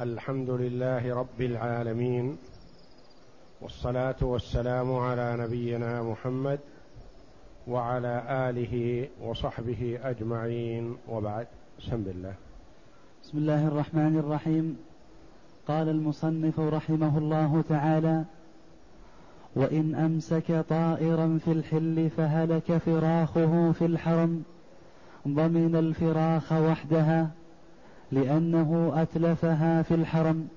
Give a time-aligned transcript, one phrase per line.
[0.00, 2.36] الحمد لله رب العالمين
[3.60, 6.58] والصلاة والسلام على نبينا محمد
[7.68, 10.96] وعلى آله وصحبه أجمعين.
[11.08, 11.46] وبعد
[11.78, 12.34] بسم الله.
[13.22, 14.76] بسم الله الرحمن الرحيم.
[15.68, 18.24] قال المصنف رحمه الله تعالى
[19.56, 24.42] وإن أمسك طائرا في الحل فهلك فراخه في الحرم
[25.28, 27.30] ضمن الفراخ وحدها
[28.12, 30.48] لأنه أتلفها في الحرم.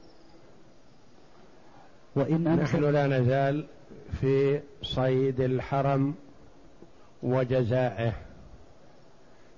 [2.16, 3.66] وإن نحن لا نزال
[4.22, 6.16] في صيد الحرم
[7.24, 8.14] وجزائه.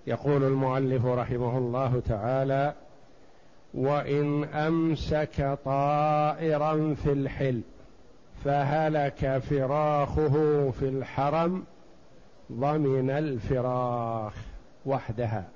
[0.08, 2.74] يقول المؤلف رحمه الله تعالى
[3.74, 7.62] وإن أمسك طائرا في الحل
[8.46, 11.64] فهلك فراخه في الحرم
[12.52, 14.34] ضمن الفراخ
[14.86, 15.48] وحدها.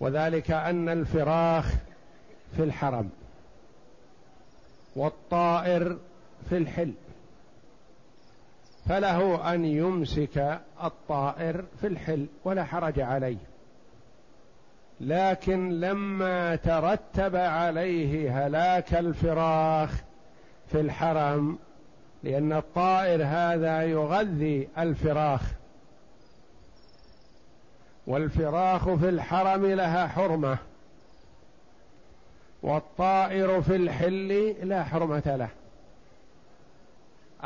[0.00, 1.74] وذلك أن الفراخ
[2.56, 3.10] في الحرم
[4.96, 5.98] والطائر
[6.48, 6.92] في الحل
[8.88, 13.36] فله أن يمسك الطائر في الحل ولا حرج عليه.
[15.00, 20.02] لكن لما ترتب عليه هلاك الفراخ
[20.66, 21.58] في الحرم
[22.22, 25.42] لأن الطائر هذا يغذي الفراخ.
[28.06, 30.58] والفراخ في الحرم لها حرمة
[32.62, 35.48] والطائر في الحل لا حرمة له.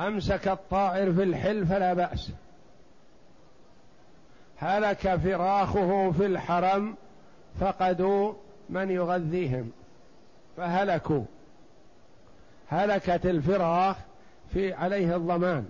[0.07, 2.33] أمسك الطائر في الحل فلا بأس.
[4.57, 6.95] هلك فراخه في الحرم
[7.61, 8.35] فقدوا
[8.71, 9.71] من يغذيهم
[10.57, 11.25] فهلكوا.
[12.69, 13.97] هلكت الفراخ
[14.53, 15.69] في عليه الضمان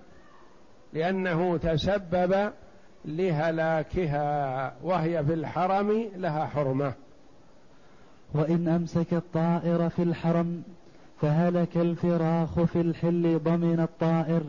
[0.93, 2.51] لأنه تسبب
[3.05, 6.93] لهلاكها وهي في الحرم لها حرمة.
[8.33, 10.63] وإن أمسك الطائر في الحرم
[11.21, 14.41] فهلك الفراخ في الحل ضمن الطائر.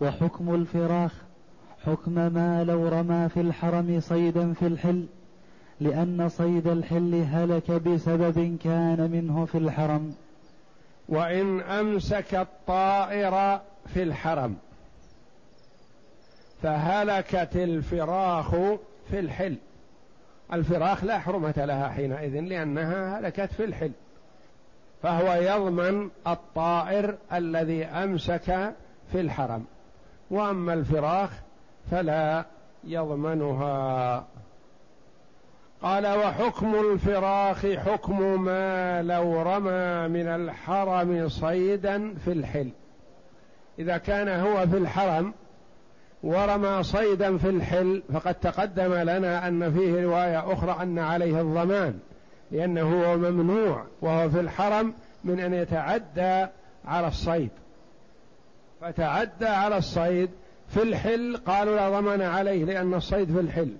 [0.00, 1.12] وحكم الفراخ
[1.86, 5.06] حكم ما لو رمى في الحرم صيدا في الحل
[5.80, 10.14] لأن صيد الحل هلك بسبب كان منه في الحرم.
[11.08, 14.56] وإن أمسك الطائر في الحرم
[16.66, 18.50] فهلكت الفراخ
[19.10, 19.56] في الحل.
[20.52, 23.90] الفراخ لا حرمة لها حينئذ لأنها هلكت في الحل.
[25.02, 28.72] فهو يضمن الطائر الذي أمسك
[29.12, 29.64] في الحرم.
[30.30, 31.30] وأما الفراخ
[31.90, 32.44] فلا
[32.84, 34.24] يضمنها.
[35.82, 42.70] قال وحكم الفراخ حكم ما لو رمى من الحرم صيدا في الحل.
[43.78, 45.34] إذا كان هو في الحرم
[46.26, 51.98] ورمى صيدا في الحل فقد تقدم لنا أن فيه رواية أخرى أن عليه الضمان
[52.50, 54.94] لأنه هو ممنوع وهو في الحرم
[55.24, 56.46] من أن يتعدى
[56.84, 57.50] على الصيد.
[58.80, 60.30] فتعدى على الصيد
[60.68, 63.72] في الحل قالوا لا ضمان عليه لأن الصيد في الحل.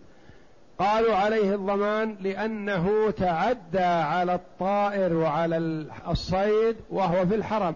[0.78, 7.74] قالوا عليه الضمان لأنه تعدى على الطائر وعلى الصيد وهو في الحرم.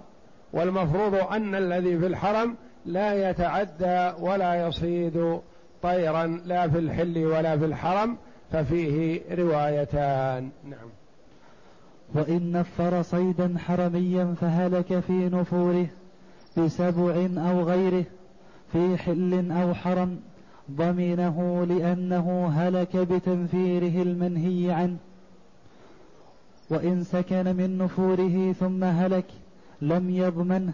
[0.52, 5.40] والمفروض أن الذي في الحرم لا يتعدى ولا يصيد
[5.82, 8.16] طيرا لا في الحل ولا في الحرم
[8.52, 10.50] ففيه روايتان.
[10.64, 10.88] نعم.
[12.14, 15.86] وإن نفر صيدا حرميا فهلك في نفوره
[16.56, 18.04] بسبع أو غيره
[18.72, 20.20] في حل أو حرم
[20.70, 24.96] ضمنه لأنه هلك بتنفيره المنهي عنه.
[26.70, 29.26] وإن سكن من نفوره ثم هلك
[29.82, 30.72] لم يضمنه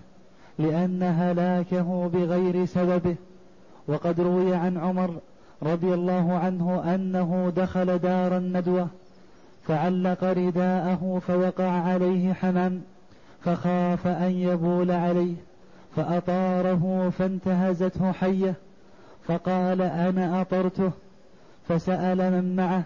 [0.58, 3.16] لأن هلاكه بغير سببه.
[3.88, 5.10] وقد روي عن عمر
[5.62, 8.88] رضي الله عنه أنه دخل دار الندوة
[9.68, 12.82] فعلق رداءه فوقع عليه حمام
[13.44, 15.34] فخاف أن يبول عليه
[15.96, 18.54] فأطاره فانتهزته حية
[19.26, 20.90] فقال أنا أطرته
[21.68, 22.84] فسأل من معه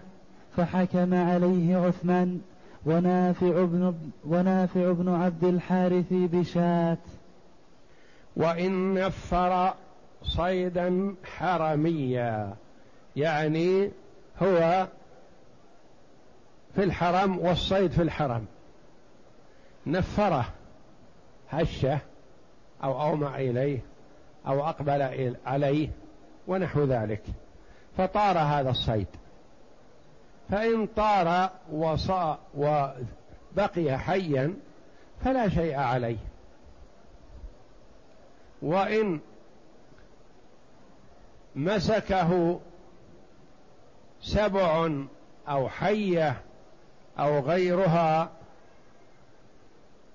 [0.57, 2.39] فحكم عليه عثمان
[2.85, 3.93] ونافع بن,
[4.25, 6.97] ونافع بن عبد الحارث بشات
[8.35, 9.73] وإن نفر
[10.23, 12.53] صيدا حرميا
[13.15, 13.91] يعني
[14.41, 14.87] هو
[16.75, 18.45] في الحرم والصيد في الحرم
[19.87, 20.45] نفره
[21.49, 21.99] هشه
[22.83, 23.79] أو أومع إليه
[24.47, 25.89] أو أقبل عليه
[26.47, 27.23] ونحو ذلك.
[27.97, 29.07] فطار هذا الصيد.
[30.49, 34.53] فإن طار وصا وبقي حيا
[35.23, 36.17] فلا شيء عليه.
[38.61, 39.19] وإن
[41.55, 42.59] مسكه
[44.21, 44.91] سبع
[45.47, 46.41] أو حية
[47.19, 48.29] أو غيرها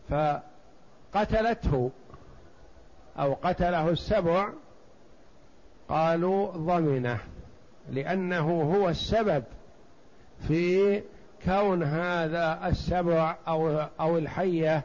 [0.08, 1.90] فقتلته
[3.18, 4.48] أو قتله السبع
[5.88, 7.18] قالوا ضمنه
[7.90, 9.44] لأنه هو السبب
[10.48, 11.02] في
[11.44, 14.82] كون هذا السبع أو أو الحية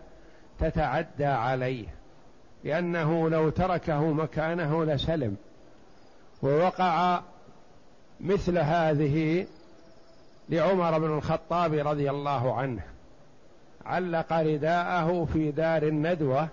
[0.60, 1.88] تتعدى عليه.
[2.64, 5.38] لأنه لو تركه مكانه لسلم
[6.42, 7.22] ووقع
[8.20, 9.48] مثل هذه
[10.50, 12.84] لعمر بن الخطاب رضي الله عنه
[13.86, 16.48] علق رداءه في دار الندوة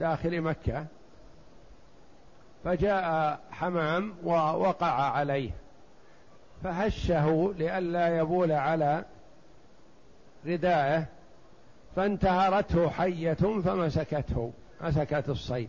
[0.00, 0.86] داخل مكة
[2.64, 5.50] فجاء حمام ووقع عليه
[6.64, 9.04] فهشه لئلا يبول على
[10.46, 11.04] رداءه
[11.96, 14.52] فانتهرته حية فمسكته.
[14.80, 15.68] مسكت الصيد.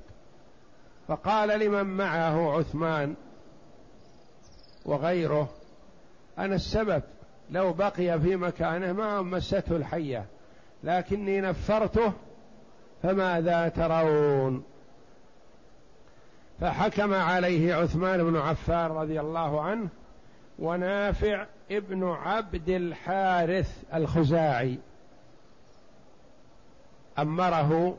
[1.08, 3.16] فقال لمن معه عثمان
[4.86, 5.50] وغيره
[6.38, 7.04] أنا السبب
[7.52, 10.26] لو بقي في مكانه ما مسته الحية
[10.84, 12.14] لكني نفرته
[13.04, 14.64] فماذا ترون؟
[16.62, 19.90] فحكم عليه عثمان بن عفان رضي الله عنه
[20.60, 24.80] ونافع ابن عبد الحارث الخزاعي.
[27.20, 27.98] أمره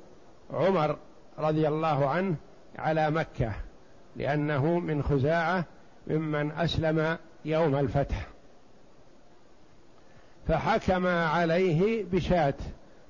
[0.52, 0.96] عمر
[1.38, 2.36] رضي الله عنه
[2.78, 3.52] على مكة
[4.16, 5.64] لأنه من خزاعة
[6.06, 8.26] ممن أسلم يوم الفتح.
[10.48, 12.54] فحكم عليه بشاة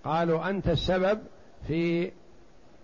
[0.05, 1.19] قالوا أنت السبب
[1.67, 2.13] في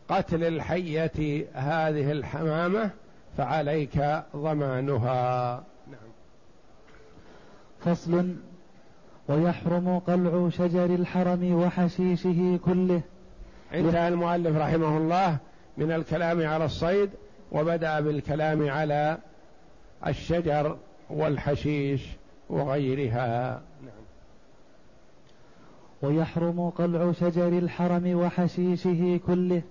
[0.08, 2.90] قتل الحية هذه الحمامة
[3.37, 5.64] فعليك ضمانها.
[5.87, 6.10] نعم.
[7.81, 8.34] فصل.
[9.28, 13.02] ويحرم قلع شجر الحرم وحشيشه كله
[13.74, 15.36] انتهى المؤلف رحمه الله
[15.76, 17.10] من الكلام على الصيد
[17.52, 19.19] وبدأ بالكلام على
[20.06, 20.76] الشجر
[21.10, 22.06] والحشيش
[22.50, 23.62] وغيرها.
[23.82, 24.02] نعم.
[26.02, 29.62] ويحرم قلع شجر الحرم وحشيشه كله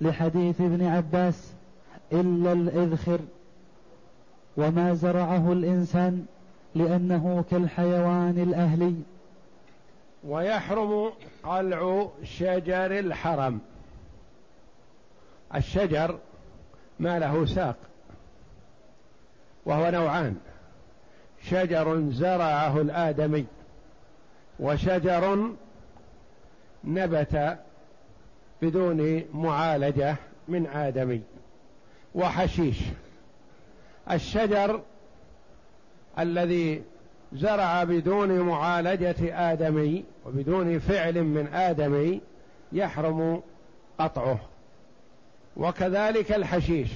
[0.00, 1.52] لحديث ابن عباس
[2.12, 3.20] إلا الإذخر.
[4.56, 6.24] وما زرعه الإنسان
[6.74, 8.94] لأنه كالحيوان الأهلي.
[10.26, 11.12] ويحرم
[11.42, 13.60] قلع شجر الحرم.
[15.54, 16.18] الشجر
[16.98, 17.76] ما له ساق
[19.66, 20.36] وهو نوعان.
[21.42, 23.46] شجر زرعه الآدمي
[24.60, 25.52] وشجر
[26.84, 27.58] نبت
[28.62, 30.16] بدون معالجة
[30.48, 31.22] من آدمي
[32.14, 32.78] وحشيش.
[34.10, 34.80] الشجر
[36.18, 36.82] الذي
[37.32, 42.20] زرع بدون معالجة آدمي وبدون فعل من آدمي
[42.72, 43.42] يحرم
[43.98, 44.38] قطعه.
[45.56, 46.90] وكذلك الحشيش.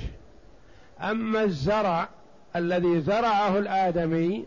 [1.01, 2.09] أما الزرع
[2.57, 4.47] الذي زرعه الآدمي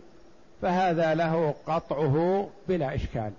[0.62, 3.32] فهذا له قطعه بلا إشكال.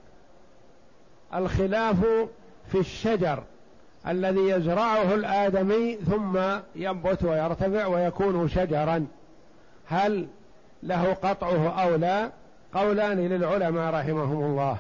[1.35, 1.97] الخلاف
[2.69, 3.43] في الشجر
[4.09, 6.39] الذي يزرعه الآدمي ثم
[6.77, 9.07] ينبت ويرتفع ويكون شجرا.
[9.87, 10.27] هل
[10.83, 12.31] له قطعه أو لا؟
[12.75, 14.77] قولان للعلماء رحمهم الله.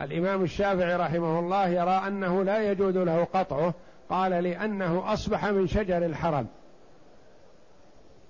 [0.00, 3.74] الإمام الشافعي رحمه الله يرى أنه لا يجوز له قطعه.
[4.10, 6.46] قال لأنه أصبح من شجر الحرم.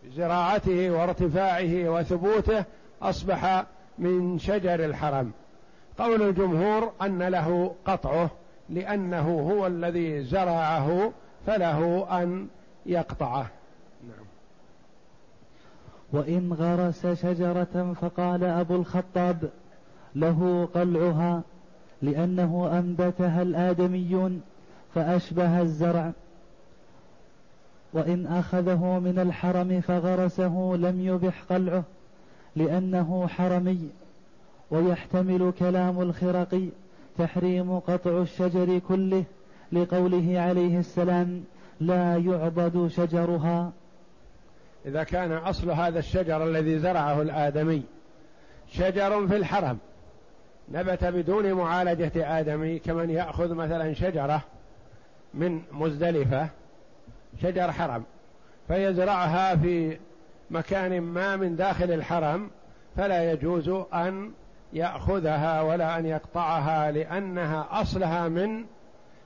[0.09, 2.65] زراعته وارتفاعه وثبوته
[3.03, 3.65] أصبح
[3.99, 5.33] من شجر الحرم.
[5.99, 8.31] قول الجمهور أن له قطعه
[8.69, 11.13] لأنه هو الذي زرعه
[11.47, 12.49] فله أن
[12.87, 13.47] يقطعه.
[16.15, 19.51] وإن غرس شجرة فقال أبو الخطاب
[20.15, 21.43] له قلعها
[22.03, 24.43] لأنه أنبتها الآدميون
[24.95, 26.13] فأشبه الزرع.
[27.93, 31.85] وإن أخذه من الحرم فغرسه لم يبح قلعه
[32.57, 33.89] لأنه حرمي.
[34.71, 36.69] ويحتمل كلام الخرقي
[37.19, 39.25] تحريم قطع الشجر كله
[39.73, 41.45] لقوله عليه السلام
[41.81, 43.73] لا يعضد شجرها.
[44.87, 47.83] إذا كان أصل هذا الشجر الذي زرعه الآدمي
[48.69, 49.79] شجر في الحرم.
[50.73, 54.43] نبت بدون معالجة آدمي كمن يأخذ مثلا شجرة
[55.35, 56.49] من مزدلفة
[57.43, 58.05] شجر حرم.
[58.69, 59.99] فيزرعها في
[60.51, 62.51] مكان ما من داخل الحرم
[62.97, 64.33] فلا يجوز أن
[64.73, 68.65] يأخذها ولا أن يقطعها لأنها أصلها من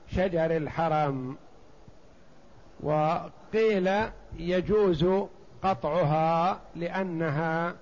[0.07, 1.37] شجر الحرم.
[2.83, 3.89] وقيل
[4.37, 5.05] يجوز
[5.63, 7.73] قطعها لأنها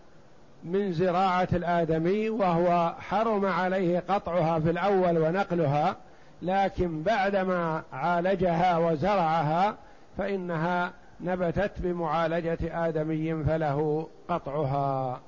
[0.64, 5.96] من زراعة الآدمي وهو حرم عليه قطعها في الأول ونقلها
[6.42, 9.76] لكن بعدما عالجها وزرعها
[10.18, 10.92] فإنها
[11.22, 12.58] نبتت بمعالجة
[12.88, 15.20] آدمي فله قطعها.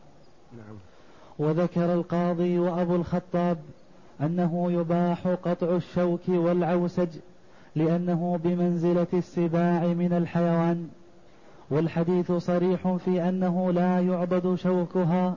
[0.57, 0.77] نعم.
[1.39, 3.57] وذكر القاضي وأبو الخطاب
[4.21, 7.09] أنه يباح قطع الشوك والعوسج
[7.75, 10.89] لأنه بمنزلة السباع من الحيوان.
[11.69, 15.35] والحديث صريح في أنه لا يعبد شوكها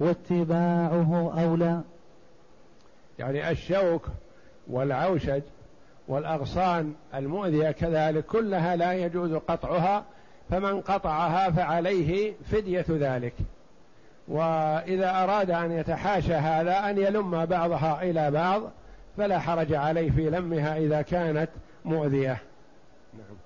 [0.00, 1.80] واتباعه أولى.
[3.18, 4.08] يعني الشوك
[4.66, 5.42] والعوشج
[6.08, 10.04] والأغصان المؤذية كذلك كلها لا يجوز قطعها
[10.50, 13.34] فمن قطعها فعليه فدية ذلك.
[14.28, 18.62] وإذا أراد أن يتحاشى هذا أن يلم بعضها إلى بعض
[19.16, 21.48] فلا حرج عليه في لمها إذا كانت
[21.84, 22.38] مؤذية.
[23.14, 23.41] نعم.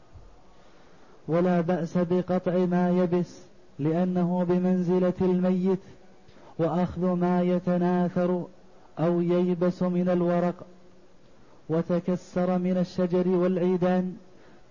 [1.28, 3.42] ولا بأس بقطع ما يبس
[3.78, 5.78] لأنه بمنزلة الميت
[6.58, 8.46] وأخذ ما يتناثر
[8.98, 10.54] أو ييبس من الورق
[11.68, 14.16] وتكسر من الشجر والعيدان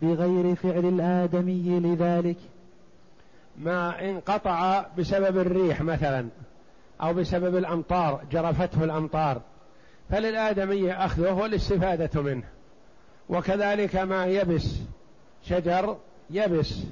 [0.01, 2.37] بغير فعل الآدمي لذلك.
[3.57, 6.27] ما انقطع بسبب الريح مثلا
[7.01, 9.41] أو بسبب الأمطار جرفته الأمطار
[10.09, 12.43] فللآدمي أخذه والاستفادة منه.
[13.29, 14.75] وكذلك ما يبس
[15.43, 15.97] شجر
[16.29, 16.83] يبس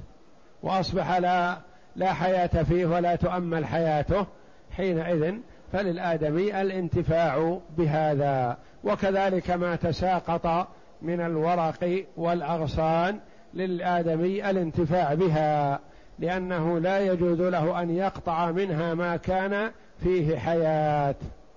[0.63, 1.57] وأصبح لا
[1.95, 4.25] لا حياة فيه ولا تؤمل حياته
[4.71, 5.33] حينئذ.
[5.73, 10.67] فللآدمي الانتفاع بهذا وكذلك ما تساقط
[11.01, 13.19] من الورق والأغصان
[13.53, 15.79] للآدمي الانتفاع بها
[16.19, 19.71] لأنه لا يجوز له أن يقطع منها ما كان
[20.03, 21.15] فيه حياة.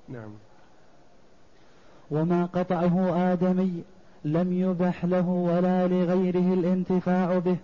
[0.08, 0.34] نعم.
[2.10, 3.82] وما قطعه آدمي
[4.26, 7.56] لم يبح له ولا لغيره الانتفاع به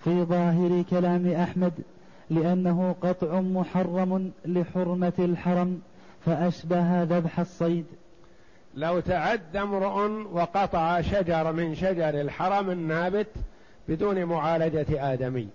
[0.00, 1.72] في ظاهر كلام أحمد
[2.30, 5.80] لأنه قطع محرم لحرمة الحرم
[6.26, 7.84] فأشبه ذبح الصيد
[8.74, 13.28] لو تعد امرؤ وقطع شجر من شجر الحرم النابت
[13.88, 15.48] بدون معالجة آدمي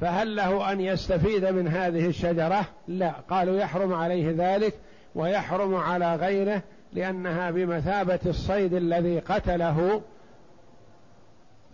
[0.00, 4.74] فهل له أن يستفيد من هذه الشجرة؟ لا قالوا يحرم عليه ذلك
[5.14, 10.02] ويحرم على غيره لأنها بمثابة الصيد الذي قتله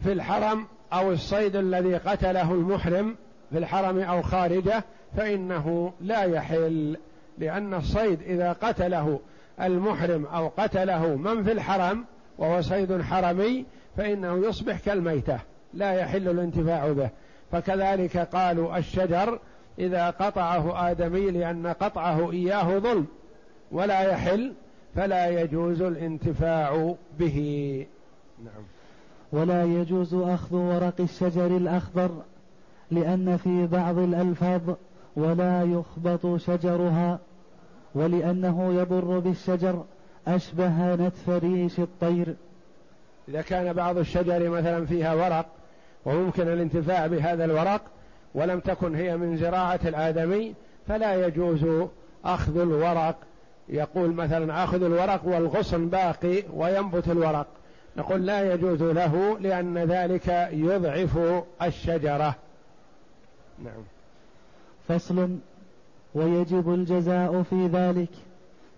[0.02, 3.16] في الحرم أو الصيد الذي قتله المحرم
[3.50, 4.85] في الحرم أو خارجه
[5.16, 6.96] فإنه لا يحل
[7.38, 9.20] لأن الصيد إذا قتله
[9.61, 12.04] المحرم أو قتله من في الحرم
[12.38, 13.64] وهو صيد حرمي
[13.96, 15.38] فإنه يصبح كالميتة
[15.75, 17.11] لا يحل الانتفاع به.
[17.52, 19.38] فكذلك قالوا الشجر
[19.78, 23.06] إذا قطعه آدمي لأن قطعه إياه ظلم
[23.73, 24.52] ولا يحل
[24.96, 27.86] فلا يجوز الانتفاع به.
[28.44, 28.64] نعم.
[29.32, 32.10] ولا يجوز أخذ ورق الشجر الأخضر
[32.90, 34.60] لأن في بعض الألفاظ
[35.16, 37.18] ولا يخبط شجرها
[37.94, 39.84] ولأنه يضر بالشجر
[40.28, 42.34] أشبه نتف ريش الطير.
[43.28, 45.46] إذا كان بعض الشجر مثلا فيها ورق
[46.04, 47.82] وممكن الانتفاع بهذا الورق
[48.34, 50.54] ولم تكن هي من زراعة الآدمي
[50.88, 51.88] فلا يجوز
[52.24, 53.16] أخذ الورق
[53.68, 57.46] يقول مثلا أخذ الورق والغصن باقي وينبت الورق.
[57.96, 61.18] نقول لا يجوز له لأن ذلك يضعف
[61.62, 62.35] الشجرة.
[63.64, 63.82] نعم.
[64.88, 65.38] فصل
[66.14, 68.08] ويجب الجزاء في ذلك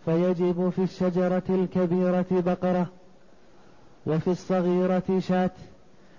[0.05, 2.87] فيجب في الشجرة الكبيرة بقرة
[4.07, 5.51] وفي الصغيرة شاة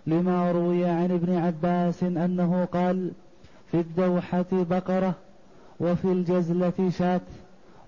[0.08, 3.12] لما روي عن ابن عباس أنه قال
[3.72, 5.14] في الدوحة بقرة
[5.80, 7.22] وفي الجزلة شاة.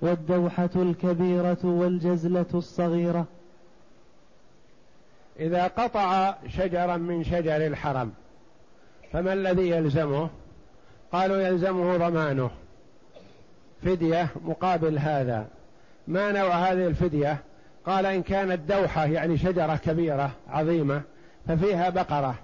[0.01, 3.25] والدوحة الكبيرة والجزلة الصغيرة.
[5.39, 8.13] إذا قطع شجرا من شجر الحرم
[9.13, 10.29] فما الذي يلزمه؟
[11.12, 12.51] قالوا يلزمه ضمانه.
[13.86, 15.48] فدية مقابل هذا.
[16.08, 17.38] ما نوع هذه الفدية؟
[17.86, 21.01] قال إن كانت دوحة يعني شجرة كبيرة عظيمة
[21.48, 22.36] ففيها بقرة.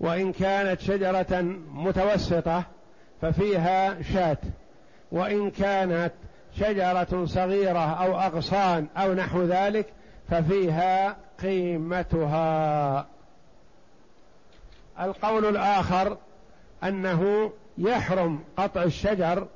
[0.00, 2.64] وإن كانت شجرة متوسطة
[3.22, 4.38] ففيها شاة.
[5.12, 6.12] وإن كانت
[6.60, 9.86] شجرة صغيرة أو أغصان أو نحو ذلك
[10.30, 13.06] ففيها قيمتها.
[15.00, 16.16] القول الآخر
[16.84, 19.46] أنه يحرم قطع الشجر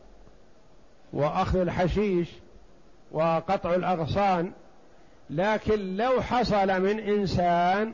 [1.13, 2.29] وأخذ الحشيش
[3.13, 4.53] وقطع الأغصان
[5.31, 7.93] لكن لو حصل من إنسان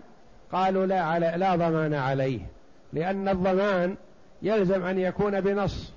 [0.52, 2.40] قالوا لا على لا ضمان عليه
[2.92, 3.96] لأن الضمان
[4.42, 5.92] يلزم أن يكون بنص.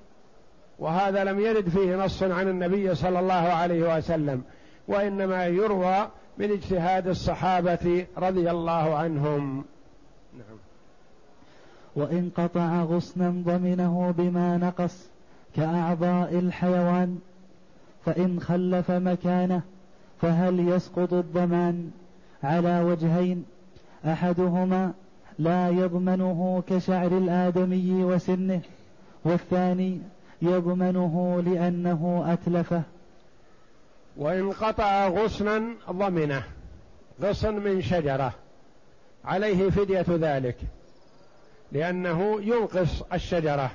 [0.79, 4.41] وهذا لم يرد فيه نص عن النبي صلى الله عليه وسلم
[4.87, 6.07] وإنما يروى
[6.37, 9.65] من اجتهاد الصحابة رضي الله عنهم.
[10.33, 10.57] نعم.
[11.95, 15.09] وإن قطع غصنا ضمنه بما نقص
[15.55, 17.19] كأعضاء الحيوان
[18.05, 19.61] فإن خلف مكانه
[20.21, 21.91] فهل يسقط الضمان
[22.43, 23.45] على وجهين؟
[24.05, 24.93] أحدهما
[25.39, 28.61] لا يضمنه كشعر الآدمي وسنه
[29.23, 30.01] والثاني
[30.41, 32.81] يضمنه لأنه أتلفه.
[34.17, 36.43] وإن قطع غصنا ضمنه
[37.21, 38.33] غصن من شجرة
[39.25, 40.57] عليه فدية ذلك
[41.71, 43.71] لأنه ينقص الشجرة.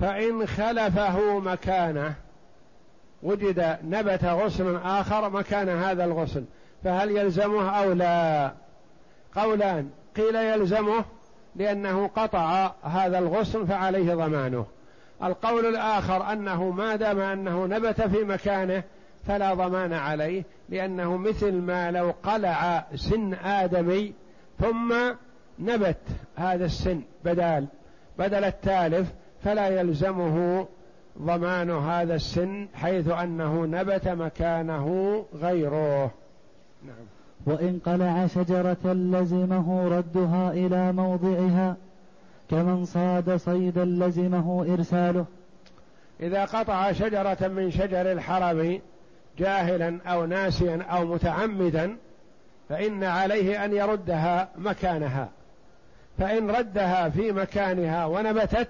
[0.00, 2.14] فإن خلفه مكانه
[3.22, 6.44] وجد نبت غصن آخر مكان هذا الغصن
[6.84, 8.52] فهل يلزمه أو لا؟
[9.36, 11.04] قولان قيل يلزمه
[11.56, 14.66] لأنه قطع هذا الغصن فعليه ضمانه.
[15.22, 18.82] القول الآخر أنه ما دام أنه نبت في مكانه
[19.26, 24.12] فلا ضمان عليه لأنه مثل ما لو قلع سن آدمي
[24.60, 24.94] ثم
[25.58, 26.02] نبت
[26.36, 27.66] هذا السن بدال
[28.18, 29.08] بدل التالف
[29.44, 30.66] فلا يلزمه
[31.18, 36.10] ضمان هذا السن حيث أنه نبت مكانه غيره.
[36.86, 37.06] نعم.
[37.46, 41.76] وإن قلع شجرة لزمه ردها إلى موضعها
[42.50, 45.24] كمن صاد صيدا لزمه إرساله.
[46.20, 48.80] إذا قطع شجرة من شجر الحرم
[49.38, 51.96] جاهلا أو ناسيا أو متعمدا
[52.68, 55.28] فإن عليه أن يردها مكانها.
[56.18, 58.68] فإن ردها في مكانها ونبتت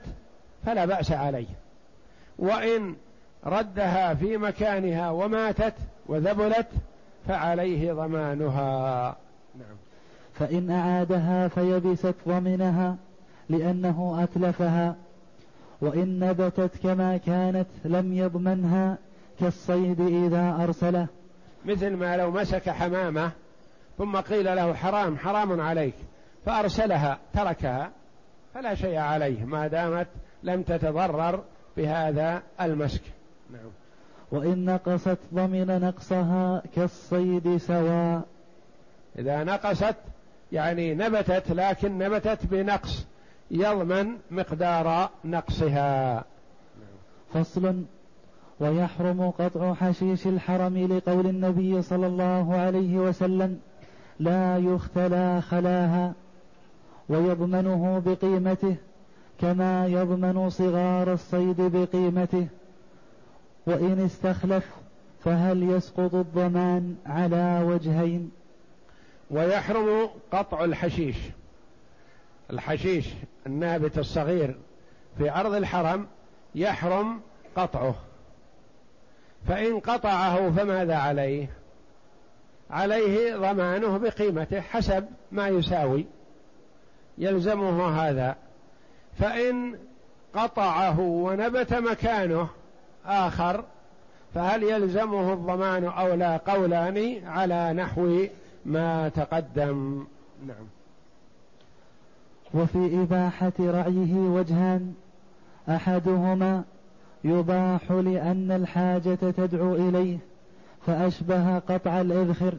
[0.66, 1.46] فلا بأس عليه.
[2.38, 2.94] وإن
[3.46, 5.74] ردها في مكانها وماتت
[6.06, 6.66] وذبلت
[7.28, 9.16] فعليه ضمانها.
[9.58, 9.76] نعم.
[10.34, 12.96] فإن أعادها فيبست ضمنها.
[13.50, 14.96] لأنه أتلفها.
[15.80, 18.98] وإن نبتت كما كانت لم يضمنها
[19.40, 21.06] كالصيد إذا أرسله.
[21.64, 23.30] مثل ما لو مسك حمامة
[23.98, 25.94] ثم قيل له حرام حرام عليك.
[26.46, 27.90] فأرسلها تركها.
[28.54, 30.08] فلا شيء عليه ما دامت
[30.42, 31.44] لم تتضرر
[31.76, 33.02] بهذا المسك.
[33.50, 33.70] نعم.
[34.32, 38.22] وإن نقصت ضمن نقصها كالصيد سواء.
[39.18, 39.96] إذا نقصت
[40.52, 43.06] يعني نبتت لكن نبتت بنقص.
[43.50, 46.24] يضمن مقدار نقصها.
[47.34, 47.82] فصل
[48.60, 53.60] ويحرم قطع حشيش الحرم لقول النبي صلى الله عليه وسلم
[54.20, 56.14] لا يختلى خلاها.
[57.08, 58.76] ويضمنه بقيمته
[59.40, 62.46] كما يضمن صغار الصيد بقيمته.
[63.66, 64.70] وإن استخلف
[65.24, 68.30] فهل يسقط الضمان على وجهين؟
[69.30, 71.16] ويحرم قطع الحشيش.
[72.50, 73.08] الحشيش
[73.46, 74.56] النابت الصغير
[75.18, 76.06] في أرض الحرم
[76.54, 77.20] يحرم
[77.56, 77.94] قطعه.
[79.48, 81.50] فإن قطعه فماذا عليه؟
[82.70, 86.06] عليه ضمانه بقيمته حسب ما يساوي.
[87.18, 88.36] يلزمه هذا.
[89.18, 89.78] فإن
[90.34, 92.48] قطعه ونبت مكانه
[93.06, 93.64] آخر
[94.34, 98.26] فهل يلزمه الضمان أو لا؟ قولان على نحو
[98.64, 100.06] ما تقدم.
[100.46, 100.66] نعم.
[102.56, 104.94] وفي إباحة رعيه وجهان
[105.68, 106.64] أحدهما
[107.24, 110.18] يباح لأن الحاجة تدعو إليه
[110.86, 112.54] فأشبه قطع الإذخر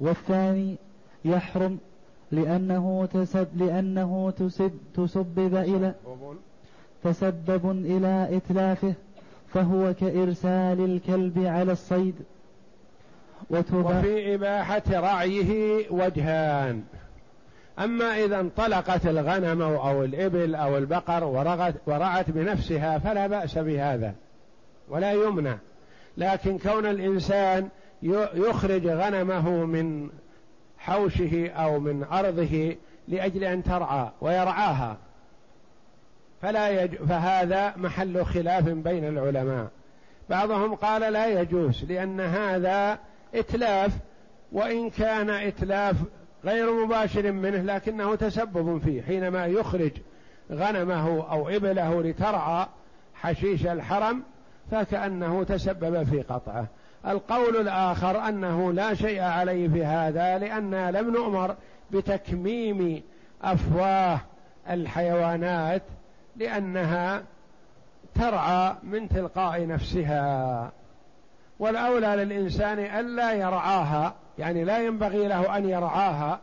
[0.00, 0.76] والثاني
[1.24, 1.78] يحرم
[2.32, 5.94] لأنه تسب لأنه تسب تسبب إلى
[7.04, 8.94] تسبب إلى إتلافه
[9.48, 12.14] فهو كإرسال الكلب على الصيد.
[13.50, 16.82] وفي إباحة رعيه وجهان.
[17.78, 24.14] أما إذا انطلقت الغنم أو الإبل أو البقر ورغت ورعت بنفسها فلا بأس بهذا
[24.88, 25.58] ولا يمنع.
[26.16, 27.68] لكن كون الإنسان
[28.34, 30.10] يخرج غنمه من
[30.78, 32.76] حوشه أو من أرضه
[33.08, 34.96] لأجل أن ترعى ويرعاها
[36.42, 36.94] فلا يج...
[36.94, 39.68] فهذا محل خلاف بين العلماء.
[40.30, 42.98] بعضهم قال لا يجوز لأن هذا
[43.34, 43.92] إتلاف
[44.52, 45.96] وإن كان إتلاف
[46.44, 49.92] غير مباشر منه لكنه تسبب فيه حينما يخرج
[50.52, 52.66] غنمه أو إبله لترعى
[53.14, 54.22] حشيش الحرم
[54.70, 56.66] فكأنه تسبب في قطعه.
[57.06, 61.56] القول الآخر أنه لا شيء عليه في هذا لأننا لم نؤمر
[61.90, 63.02] بتكميم
[63.42, 64.20] أفواه
[64.70, 65.82] الحيوانات
[66.36, 67.22] لأنها
[68.14, 70.72] ترعى من تلقاء نفسها.
[71.58, 76.40] والأولى للإنسان ألا يرعاها يعني لا ينبغي له أن يرعاها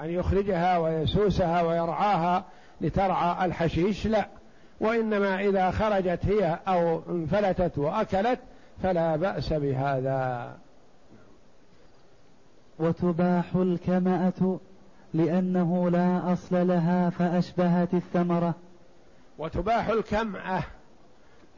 [0.00, 2.44] أن يخرجها ويسوسها ويرعاها
[2.80, 4.28] لترعى الحشيش لا.
[4.80, 8.38] وإنما إذا خرجت هي أو انفلتت وأكلت
[8.82, 10.56] فلا بأس بهذا.
[12.78, 14.58] وتباح الكمأة
[15.14, 18.54] لأنه لا أصل لها فأشبهت الثمرة.
[19.38, 20.62] وتباح الكمأة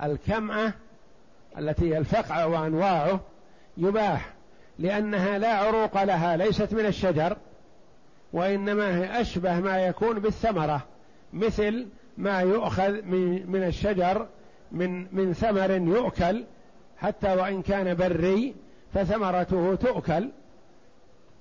[0.02, 0.72] الكمأة
[1.58, 3.20] التي هي الفقع وأنواعه
[3.76, 4.32] يباح
[4.78, 7.36] لأنها لا عروق لها ليست من الشجر
[8.32, 10.82] وإنما هي أشبه ما يكون بالثمرة
[11.32, 11.86] مثل
[12.18, 14.26] ما يؤخذ من, من الشجر
[14.72, 16.44] من من ثمر يؤكل
[16.98, 18.54] حتى وإن كان بري
[18.94, 20.30] فثمرته تؤكل.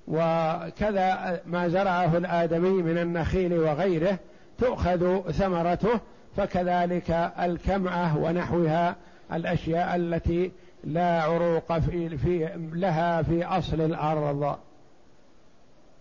[0.07, 4.17] وكذا ما زرعه الآدمي من النخيل وغيره
[4.57, 5.99] تؤخذ ثمرته
[6.37, 8.95] فكذلك الكمعة ونحوها
[9.33, 10.51] الأشياء التي
[10.83, 14.57] لا عروق في, في لها في أصل الأرض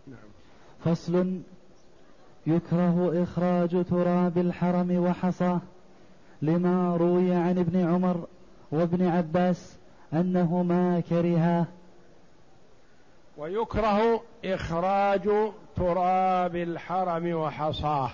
[0.06, 0.18] نعم.
[0.84, 1.40] فصل
[2.46, 5.60] يكره إخراج تراب الحرم وحصاه
[6.42, 8.26] لما روي عن ابن عمر
[8.70, 9.78] وابن عباس
[10.12, 11.66] أنهما كرها
[13.36, 15.30] ويكره إخراج
[15.76, 18.10] تراب الحرم وحصاه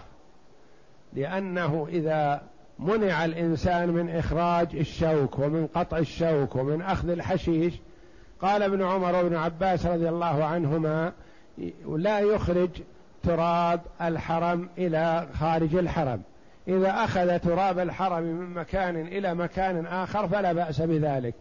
[1.12, 2.42] لأنه إذا
[2.78, 7.74] منع الإنسان من إخراج الشوك ومن قطع الشوك ومن أخذ الحشيش.
[8.42, 11.12] قال ابن عمر وابن عباس رضي الله عنهما
[11.96, 12.70] لا يخرج
[13.22, 16.22] تراب الحرم إلى خارج الحرم.
[16.68, 21.34] إذا أخذ تراب الحرم من مكان إلى مكان آخر فلا بأس بذلك.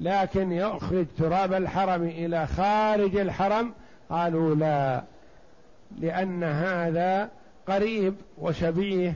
[0.00, 3.72] لكن يخرج تراب الحرم إلى خارج الحرم
[4.10, 5.02] قالوا لا
[5.98, 7.28] لأن هذا
[7.68, 9.14] قريب وشبيه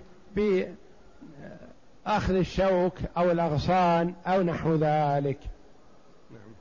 [2.07, 5.39] بأخذ الشوك أو الأغصان أو نحو ذلك.
[6.31, 6.53] نعم.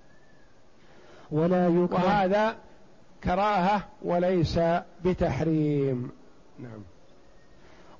[1.32, 2.56] ولا يكره وهذا
[3.23, 4.60] كراهة وليس
[5.06, 6.12] بتحريم.
[6.60, 6.82] نعم.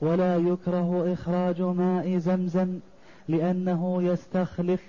[0.02, 2.80] ولا يكره إخراج ماء زمزم
[3.28, 4.82] لأنه يستخلف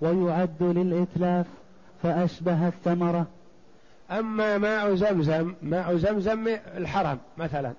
[0.00, 1.46] ويعد للإتلاف
[2.02, 3.26] فأشبه الثمرة.
[4.10, 7.72] أما ماء زمزم ماء زمزم الحرم مثلا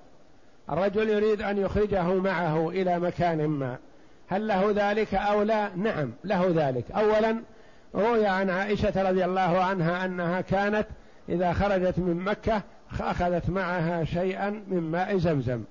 [0.69, 3.77] الرجل يريد أن يخرجه معه إلى مكان ما.
[4.27, 6.91] هل له ذلك أو لا؟ نعم له ذلك.
[6.91, 7.41] أولا
[7.95, 10.87] روي عن عائشة رضي الله عنها أنها كانت
[11.29, 12.61] إذا خرجت من مكة
[12.99, 15.63] أخذت معها شيئا من ماء زمزم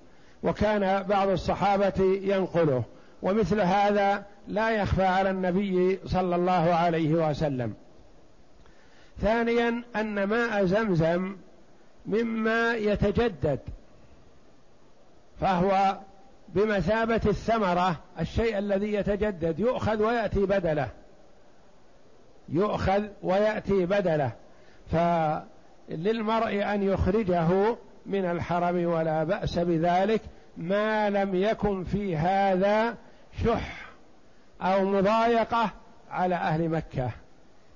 [0.42, 2.82] وكان بعض الصحابة ينقله
[3.22, 7.74] ومثل هذا لا يخفى على النبي صلى الله عليه وسلم.
[9.20, 11.36] ثانيا أن ماء زمزم
[12.06, 13.58] مما يتجدد
[15.40, 15.98] فهو
[16.54, 20.88] بمثابة الثمرة الشيء الذي يتجدد يؤخذ ويأتي بدله.
[22.48, 24.32] يؤخذ ويأتي بدله.
[24.92, 30.20] فللمرء أن يخرجه من الحرم ولا بأس بذلك
[30.56, 32.94] ما لم يكن في هذا
[33.44, 33.86] شح
[34.62, 35.70] أو مضايقة
[36.10, 37.10] على أهل مكة.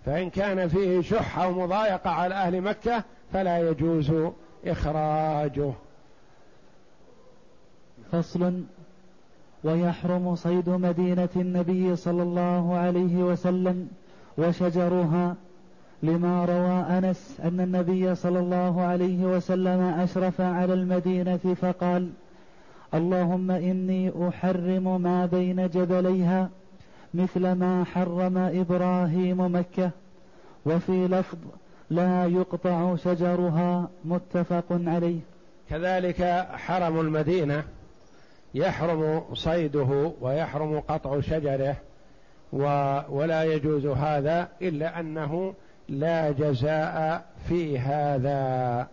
[0.07, 4.13] فإن كان فيه شح أو مضايقة على أهل مكة فلا يجوز
[4.67, 5.73] إخراجه.
[8.13, 8.63] فصل
[9.65, 13.89] ويحرم صيد مدينة النبي صلى الله عليه وسلم
[14.39, 15.35] وشجرها
[16.03, 22.11] لما روى أنس أن النبي صلى الله عليه وسلم أشرف على المدينة فقال
[22.95, 26.49] اللهم إني أحرم ما بين جبليها
[27.15, 29.91] مثل ما حرم إبراهيم مكة
[30.67, 31.39] وفي لفظ
[31.91, 35.21] لا يقطع شجرها متفق عليه.
[35.71, 37.65] كذلك حرم المدينة
[38.57, 41.77] يحرم صيده ويحرم قطع شجره
[43.09, 45.55] ولا يجوز هذا إلا أنه
[45.89, 48.87] لا جزاء في هذا.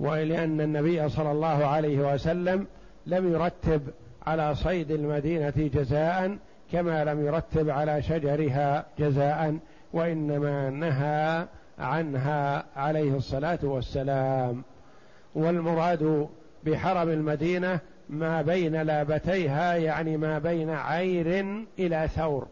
[0.00, 2.66] ولأن النبي صلى الله عليه وسلم
[3.06, 3.82] لم يرتب
[4.26, 6.36] على صيد المدينة جزاء
[6.72, 9.58] كما لم يرتب على شجرها جزاء
[9.92, 11.46] وإنما نهى
[11.78, 14.62] عنها عليه الصلاة والسلام.
[15.34, 16.28] والمراد
[16.64, 22.46] بحرم المدينة ما بين لابتيها يعني ما بين عير إلى ثور.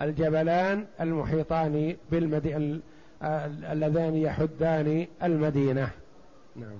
[0.00, 2.80] الجبلان المحيطان بالمدينة
[3.72, 5.88] اللذان يحدان المدينة.
[6.56, 6.78] نعم.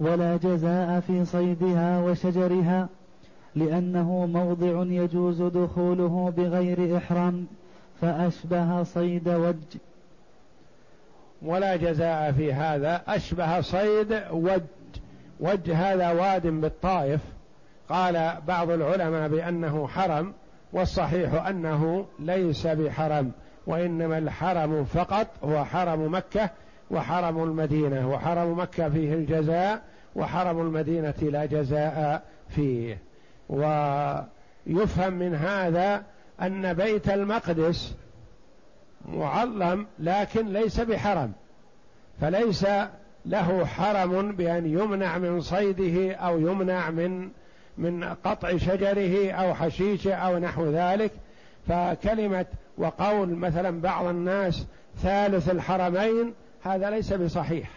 [0.00, 2.88] ولا جزاء في صيدها وشجرها
[3.56, 7.46] لأنه موضع يجوز دخوله بغير إحرام
[8.00, 9.76] فأشبه صيد وج.
[11.42, 14.62] ولا جزاء في هذا أشبه صيد وج.
[15.40, 17.20] وج هذا واد بالطائف.
[17.88, 20.32] قال بعض العلماء بأنه حرم
[20.72, 23.32] والصحيح أنه ليس بحرم
[23.66, 26.50] وإنما الحرم فقط هو حرم مكة
[26.90, 29.82] وحرم المدينة وحرم مكة فيه الجزاء
[30.16, 32.98] وحرم المدينة لا جزاء فيه.
[33.48, 36.02] ويفهم من هذا
[36.42, 37.94] أن بيت المقدس
[39.08, 41.32] معظم لكن ليس بحرم
[42.20, 42.66] فليس
[43.26, 47.28] له حرم بأن يمنع من صيده أو يمنع من
[47.78, 51.12] من قطع شجره أو حشيشه أو نحو ذلك.
[51.68, 52.46] فكلمة
[52.78, 54.66] وقول مثلا بعض الناس
[55.02, 57.70] ثالث الحرمين هذا ليس بصحيح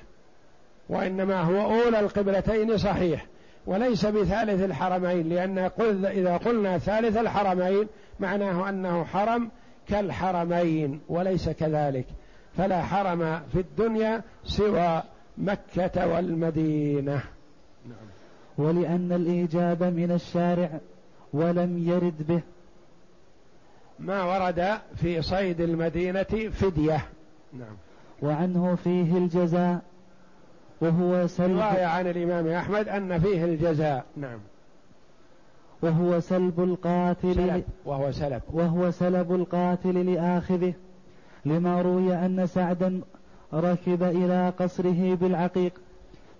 [0.89, 3.25] وإنما هو أولى القبلتين صحيح
[3.65, 5.69] وليس بثالث الحرمين لأن
[6.05, 7.87] إذا قلنا ثالث الحرمين
[8.19, 9.49] معناه أنه حرم
[9.89, 12.05] كالحرمين وليس كذلك.
[12.57, 15.03] فلا حرم في الدنيا سوى
[15.37, 17.23] مكة والمدينة.
[17.85, 18.07] نعم.
[18.57, 20.79] ولأن الإيجاب من الشارع
[21.33, 22.41] ولم يرد به.
[23.99, 27.05] ما ورد في صيد المدينة فدية.
[27.53, 27.75] نعم.
[28.21, 29.81] وعنه فيه الجزاء
[30.81, 34.05] وهو سلب رواية عن الإمام أحمد أن فيه الجزاء.
[34.17, 34.39] نعم.
[35.81, 38.41] وهو سلب القاتل سلب وهو سلب.
[38.53, 40.73] وهو سلب القاتل لآخذه
[41.45, 43.01] لما روي أن سعدا
[43.53, 45.73] ركب إلى قصره بالعقيق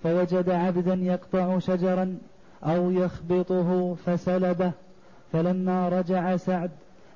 [0.04, 2.18] فوجد عبدا يقطع شجرا
[2.64, 4.72] أو يخبطه فسلبه.
[5.32, 6.72] فلما رجع سعد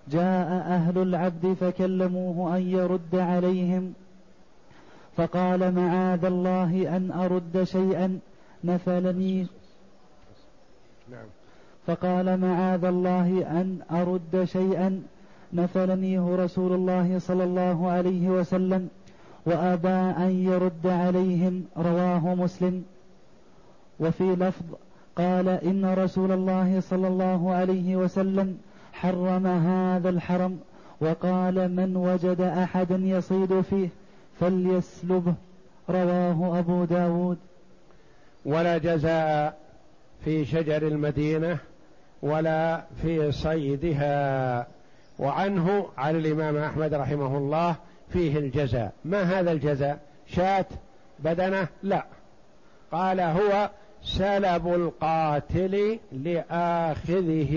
[0.08, 3.94] جاء أهل العبد فكلموه أن يرد عليهم.
[5.18, 8.20] فقال معاذ الله أن أرد شيئا
[8.64, 9.48] نفلني.
[11.12, 11.26] نعم
[11.88, 15.02] فقال معاذ الله أن أرد شيئا
[15.54, 18.90] نفلنيه رسول الله صلى الله عليه وسلم.
[19.48, 22.84] وأبى أن يرد عليهم رواه مسلم.
[24.00, 24.66] وفي لفظ
[25.16, 28.58] قال إن رسول الله صلى الله عليه وسلم
[28.94, 30.60] حرم هذا الحرم
[31.02, 33.90] وقال من وجد أحدا يصيد فيه
[34.40, 35.34] فليسلبه.
[35.90, 37.38] رواه أبو داود.
[38.46, 39.58] ولا جزاء
[40.26, 41.58] في شجر المدينة
[42.22, 44.68] ولا في صيدها.
[45.20, 47.76] وعنه عن الإمام أحمد رحمه الله
[48.14, 48.92] فيه الجزاء.
[49.06, 50.66] ما هذا الجزاء؟ شاة
[51.20, 52.06] بدنة؟ لا.
[52.92, 53.70] قال هو
[54.04, 57.54] سلب القاتل لآخذه.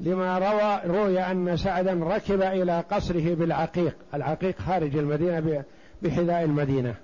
[0.00, 3.96] لما روى روي أن سعدا ركب إلى قصره بالعقيق.
[4.14, 5.64] العقيق خارج المدينة
[6.02, 6.94] بحذاء المدينة.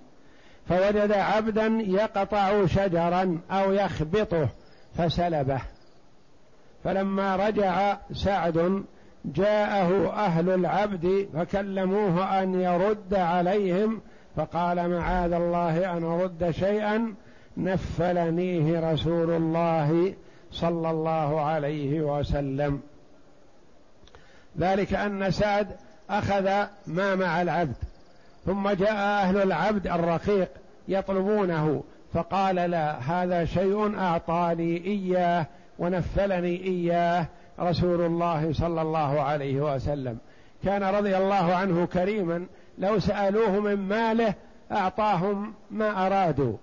[0.69, 4.49] فوجد عبدا يقطع شجرا أو يخبطه
[4.99, 5.61] فسلبه.
[6.85, 8.85] فلما رجع سعد
[9.27, 14.01] جاءه أهل العبد فكلموه أن يرد عليهم
[14.37, 17.15] فقال معاذ الله أن أرد شيئا
[17.57, 20.15] نفلنيه رسول الله
[20.53, 22.81] صلى الله عليه وسلم.
[24.59, 25.69] ذلك أن سعد
[26.11, 27.77] أخذ ما مع العبد
[28.47, 30.49] ثم جاء أهل العبد الرقيق
[30.89, 31.83] يطلبونه
[32.15, 35.47] فقال لا هذا شيء أعطاني إياه
[35.79, 37.27] ونفلني إياه
[37.61, 40.19] رسول الله صلى الله عليه وسلم.
[40.65, 42.47] كان رضي الله عنه كريما
[42.79, 44.35] لو سألوه من ماله
[44.73, 46.57] أعطاهم ما أرادوا.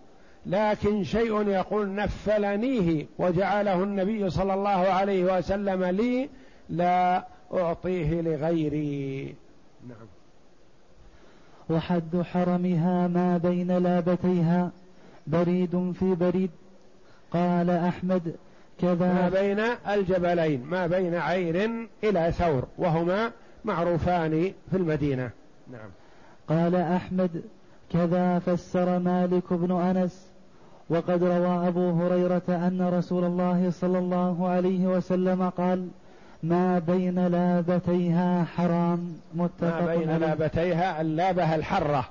[0.45, 6.29] لكن شيء يقول نفلنيه وجعله النبي صلى الله عليه وسلم لي
[6.69, 9.35] لا أعطيه لغيري.
[9.87, 10.07] نعم.
[11.69, 14.71] وحد حرمها ما بين لابتيها
[15.27, 16.51] بريد في بريد.
[17.31, 18.33] قال كذا
[18.83, 23.31] ما بين الجبلين ما بين عير إلى ثور وهما
[23.65, 25.29] معروفان في المدينة.
[25.71, 25.89] نعم.
[26.49, 27.41] قال أحمد
[27.93, 30.27] كذا فسر مالك بن أنس
[30.89, 35.87] وقد روى أبو هريرة أن رسول الله صلى الله عليه وسلم قال
[36.43, 39.17] ما بين لابتيها حرام.
[39.33, 42.05] متفق ما بين لابتيها اللابة الحرة.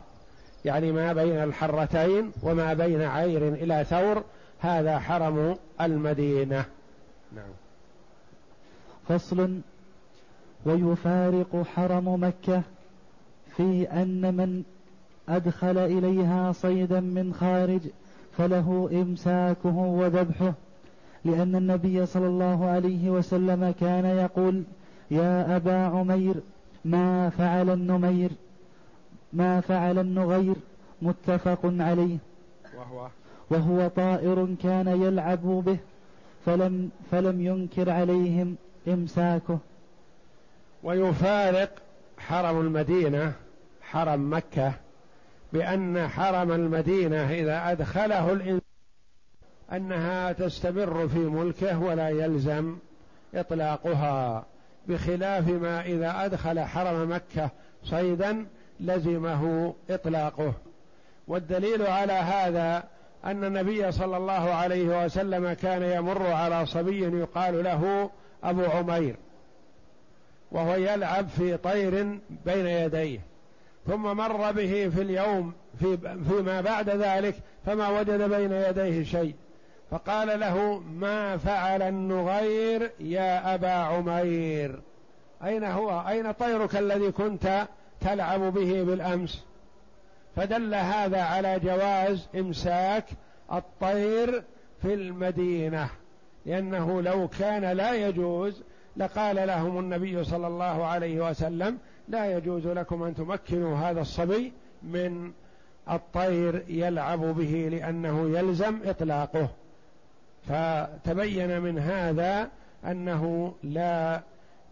[0.65, 4.23] يعني ما بين الحرتين وما بين عير إلى ثور
[4.63, 6.65] هذا حرم المدينة.
[7.37, 7.51] نعم.
[9.09, 9.61] فصل
[10.67, 12.63] ويفارق حرم مكة
[13.57, 14.63] في أن من
[15.29, 17.81] أدخل إليها صيدا من خارج
[18.37, 20.53] فله إمساكه وذبحه
[21.25, 24.63] لأن النبي صلى الله عليه وسلم كان يقول
[25.11, 26.35] يا أبا عمير
[26.85, 28.31] ما فعل النمير
[29.33, 30.57] ما فعل النغير
[31.03, 32.19] متفق عليه.
[32.77, 33.09] وهو
[33.53, 35.79] وهو طائر كان يلعب به
[36.47, 38.57] فلم فلم ينكر عليهم
[38.89, 39.59] إمساكه.
[40.83, 41.71] ويفارق
[42.19, 43.33] حرم المدينة
[43.83, 44.73] حرم مكة
[45.53, 48.61] بأن حرم المدينة إذا أدخله الإنسان
[49.73, 52.77] أنها تستمر في ملكه ولا يلزم
[53.35, 54.45] إطلاقها.
[54.89, 57.51] بخلاف ما إذا أدخل حرم مكة
[57.85, 58.47] صيدا
[58.81, 60.53] لزمه إطلاقه.
[61.29, 62.85] والدليل على هذا
[63.25, 68.11] أن النبي صلى الله عليه وسلم كان يمر على صبي يقال له
[68.45, 69.17] أبو عمير
[70.53, 73.21] وهو يلعب في طير بين يديه
[73.87, 77.35] ثم مر به في اليوم في فيما بعد ذلك
[77.67, 79.35] فما وجد بين يديه شيء
[79.91, 84.81] فقال له ما فعل النغير يا أبا عمير؟
[85.45, 87.67] أين هو؟ أين طيرك الذي كنت
[88.01, 89.45] تلعب به بالأمس؟
[90.37, 93.05] فدل هذا على جواز إمساك
[93.53, 94.43] الطير
[94.83, 95.89] في المدينة
[96.47, 98.63] لأنه لو كان لا يجوز
[98.97, 105.33] لقال لهم النبي صلى الله عليه وسلم لا يجوز لكم أن تمكنوا هذا الصبي من
[105.91, 109.49] الطير يلعب به لأنه يلزم إطلاقه.
[110.49, 112.49] فتبين من هذا
[112.85, 114.21] أنه لا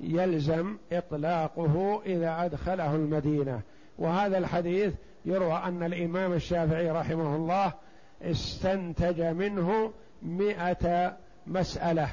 [0.01, 3.61] يلزم إطلاقه إذا أدخله المدينة.
[3.99, 4.93] وهذا الحديث
[5.25, 7.73] يروى أن الإمام الشافعي رحمه الله
[8.23, 12.09] استنتج منه مئة مسألة.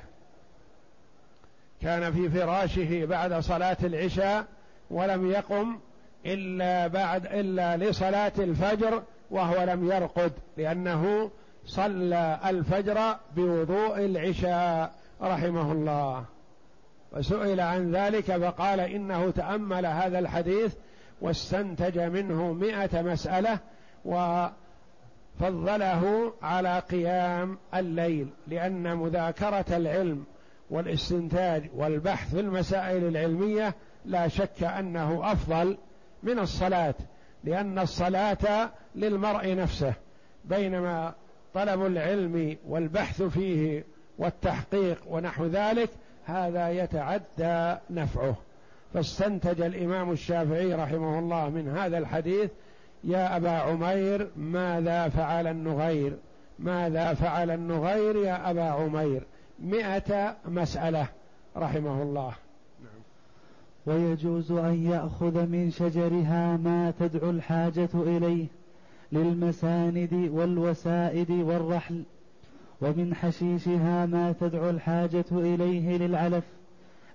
[1.82, 4.46] كان في فراشه بعد صلاة العشاء
[4.92, 5.80] ولم يقم
[6.26, 11.32] إلا بعد إلا لصلاة الفجر وهو لم يرقد لأنه
[11.66, 14.92] صلى الفجر بوضوء العشاء
[15.22, 16.26] رحمه الله.
[17.12, 20.74] وسئل عن ذلك فقال إنه تأمل هذا الحديث
[21.22, 23.60] واستنتج منه مئة مسألة
[25.40, 30.26] وفضله على قيام الليل لأن مذاكرة العلم
[30.70, 33.76] والاستنتاج والبحث في المسائل العلمية
[34.06, 35.78] لا شك أنه أفضل
[36.24, 36.96] من الصلاة
[37.44, 39.94] لأن الصلاة للمرء نفسه
[40.46, 41.14] بينما
[41.54, 43.84] طلب العلم والبحث فيه
[44.18, 45.90] والتحقيق ونحو ذلك
[46.26, 48.36] هذا يتعدى نفعه.
[48.94, 52.50] فاستنتج الإمام الشافعي رحمه الله من هذا الحديث
[53.04, 56.18] يا أبا عمير ماذا فعل النغير؟
[56.60, 59.24] ماذا فعل النغير يا أبا عمير؟
[59.60, 61.08] مئة مسألة
[61.58, 62.34] رحمه الله.
[62.84, 63.02] نعم.
[63.86, 68.48] ويجوز أن يأخذ من شجرها ما تدعو الحاجة إليه
[69.12, 72.04] للمساند والوسائد والرحل
[72.82, 76.44] ومن حشيشها ما تدعو الحاجة إليه للعلف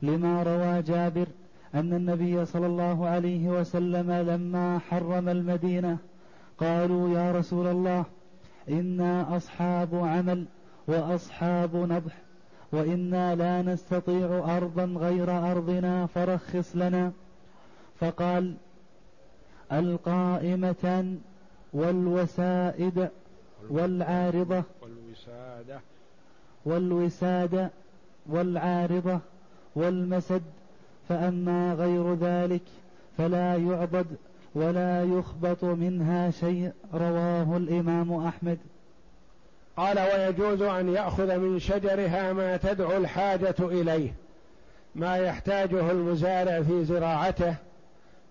[0.02, 1.26] لما روى جابر
[1.74, 5.98] أن النبي صلى الله عليه وسلم لما حرم المدينة
[6.58, 8.04] قالوا يا رسول الله
[8.68, 10.44] إنا أصحاب عمل
[10.86, 12.16] وأصحاب نضح
[12.72, 17.12] وإنا لا نستطيع أرضا غير أرضنا فرخص لنا.
[18.00, 18.54] فقال
[19.72, 21.16] القائمة
[21.72, 23.08] والوسائد
[23.70, 24.62] والعارضة.
[24.82, 25.80] والوسادة.
[26.64, 27.70] والوسادة
[28.26, 29.20] والعارضة
[29.76, 30.42] والمسد
[31.08, 32.62] فأما غير ذلك
[33.18, 34.06] فلا يعبد
[34.54, 38.58] ولا يخبط منها شيء رواه الإمام أحمد.
[39.76, 44.14] قال ويجوز أن يأخذ من شجرها ما تدعو الحاجة إليه
[44.94, 47.54] ما يحتاجه المزارع في زراعته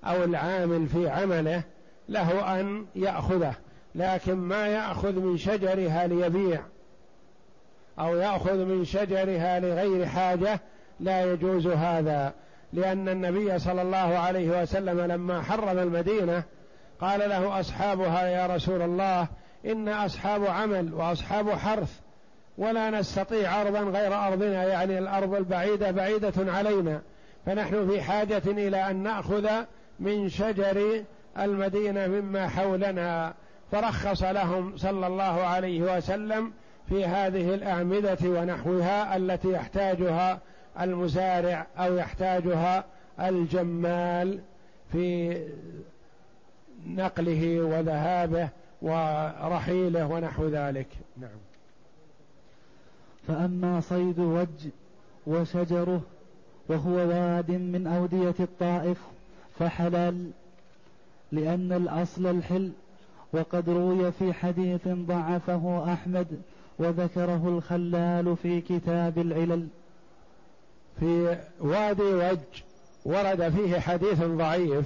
[0.06, 1.64] أو العامل في عمله
[2.10, 3.54] له أن يأخذه
[3.96, 6.62] لكن ما يأخذ من شجرها ليبيع
[8.00, 10.60] أو يأخذ من شجرها لغير حاجة
[11.00, 12.34] لا يجوز هذا.
[12.74, 16.44] لأن النبي صلى الله عليه وسلم لما حرم المدينة
[17.02, 19.28] قال له أصحابها يا رسول الله
[19.66, 22.00] إن أصحاب عمل وأصحاب حرث
[22.58, 27.02] ولا نستطيع أرضا غير أرضنا يعني الأرض البعيدة بعيدة علينا
[27.46, 29.50] فنحن في حاجة إلى أن نأخذ
[30.00, 31.04] من شجر
[31.38, 33.34] المدينة مما حولنا.
[33.72, 36.54] فرخص لهم صلى الله عليه وسلم
[36.90, 40.40] في هذه الأعمدة ونحوها التي يحتاجها
[40.80, 42.86] المزارع أو يحتاجها
[43.20, 44.40] الجمال
[44.92, 45.38] في
[46.88, 48.50] نقله وذهابه
[48.82, 50.88] ورحيله ونحو ذلك.
[51.18, 51.40] نعم.
[53.28, 54.68] فأما صيد وج
[55.28, 56.02] وشجره
[56.68, 58.98] وهو واد من أودية الطائف
[59.60, 60.32] فحلال
[61.32, 62.72] لأن الأصل الحل
[63.34, 66.28] وقد روي في حديث ضعفه أحمد
[66.80, 69.68] وذكره الخلال في كتاب العلل.
[71.00, 72.38] في وادي وج
[73.06, 74.86] ورد فيه حديث ضعيف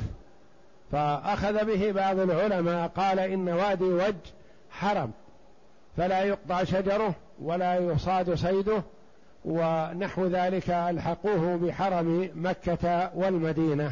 [0.91, 4.15] فأخذ به بعض العلماء قال إن وادي وج
[4.71, 5.11] حرم
[5.97, 8.83] فلا يقطع شجره ولا يصاد صيده
[9.45, 13.91] ونحو ذلك ألحقوه بحرم مكة والمدينة.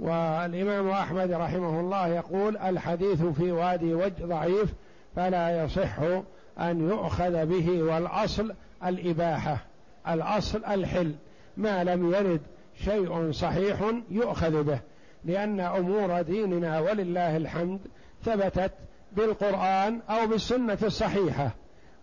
[0.00, 4.74] والإمام أحمد رحمه الله يقول الحديث في وادي وج ضعيف
[5.16, 5.98] فلا يصح
[6.60, 8.54] أن يؤخذ به والأصل
[8.86, 9.58] الإباحة.
[10.08, 11.14] الأصل الحل.
[11.56, 12.40] ما لم يرد
[12.84, 14.78] شيء صحيح يؤخذ به
[15.24, 17.80] لأن أمور ديننا ولله الحمد
[18.24, 18.72] ثبتت
[19.12, 21.50] بالقرآن أو بالسنة الصحيحة.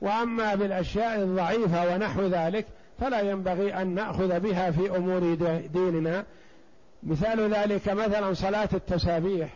[0.02, 2.66] وأما بالأشياء الضعيفة ونحو ذلك
[3.00, 5.36] فلا ينبغي أن نأخذ بها في أمور
[5.74, 6.26] ديننا.
[7.04, 9.50] مثال ذلك مثلا صلاة التسابيح.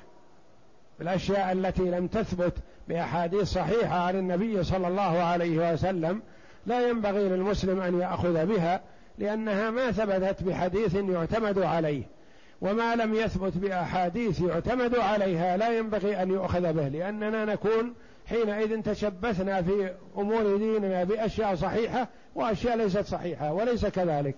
[1.02, 2.54] الأشياء التي لم تثبت
[2.88, 6.22] بأحاديث صحيحة عن النبي صلى الله عليه وسلم
[6.66, 8.82] لا ينبغي للمسلم أن يأخذ بها
[9.18, 12.04] لأنها ما ثبتت بحديث يعتمد عليه
[12.62, 17.94] وما لم يثبت بأحاديث يعتمد عليها لا ينبغي أن يؤخذ به لأننا نكون
[18.26, 24.36] حينئذ تشبثنا في أمور ديننا بأشياء صحيحة وأشياء ليست صحيحة وليس كذلك.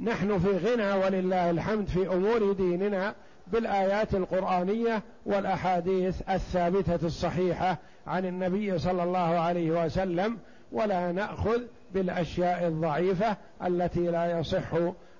[0.00, 3.14] نحن في غنى ولله الحمد في أمور ديننا
[3.46, 10.38] بالآيات القرآنية والأحاديث الثابتة الصحيحة عن النبي صلى الله عليه وسلم
[10.72, 11.60] ولا نأخذ
[11.94, 14.74] بالأشياء الضعيفة التي لا يصح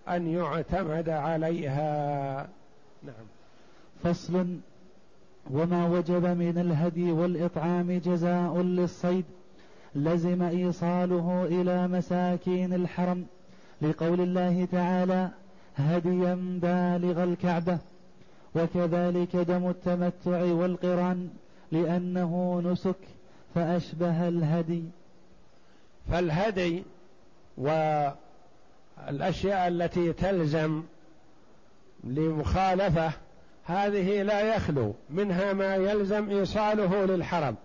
[0.09, 2.49] أن يعتمد عليها.
[3.03, 3.27] نعم.
[4.05, 4.57] فصل.
[5.51, 9.25] وما وجب من الهدي والإطعام جزاء للصيد
[9.95, 13.27] لزم إيصاله إلى مساكين الحرم
[13.83, 15.29] لقول الله تعالى
[15.77, 17.79] هديا بالغ الكعبة.
[18.55, 21.29] وكذلك دم التمتع والقران
[21.73, 22.97] لأنه نسك
[23.55, 24.85] فأشبه الهدي.
[26.13, 26.83] فالهدي
[27.59, 30.83] والأشياء التي تلزم
[32.05, 33.13] لمخالفة
[33.65, 37.57] هذه لا يخلو منها ما يلزم إيصاله للحرم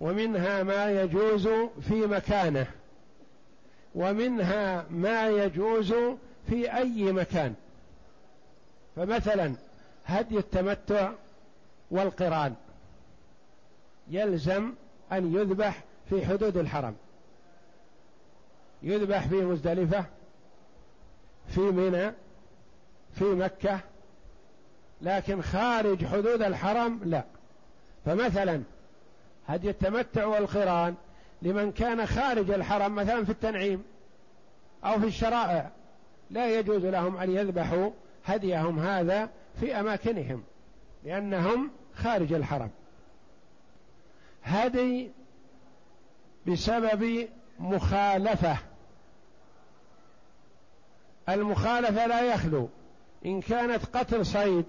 [0.00, 1.48] ومنها ما يجوز
[1.88, 2.66] في مكانه
[3.94, 5.94] ومنها ما يجوز
[6.48, 7.54] في أي مكان.
[8.96, 9.54] فمثلا
[10.06, 11.10] هدي التمتع
[11.90, 12.54] والقرآن
[14.10, 14.72] يلزم
[15.12, 16.94] أن يذبح في حدود الحرم.
[18.82, 20.04] يذبح في مزدلفة
[21.48, 22.12] في منى
[23.14, 23.80] في مكة
[25.02, 27.24] لكن خارج حدود الحرم لا.
[28.04, 28.62] فمثلا
[29.46, 30.94] هدي التمتع والقران
[31.42, 33.84] لمن كان خارج الحرم مثلا في التنعيم
[34.84, 35.70] أو في الشرائع
[36.30, 37.90] لا يجوز لهم أن يذبحوا
[38.24, 39.28] هديهم هذا
[39.60, 40.42] في أماكنهم
[41.04, 42.70] لأنهم خارج الحرم.
[44.44, 45.10] هدي
[46.48, 47.28] بسبب
[47.58, 48.56] مخالفة.
[51.28, 52.68] المخالفة لا يخلو.
[53.26, 54.64] إن كانت قتل صيد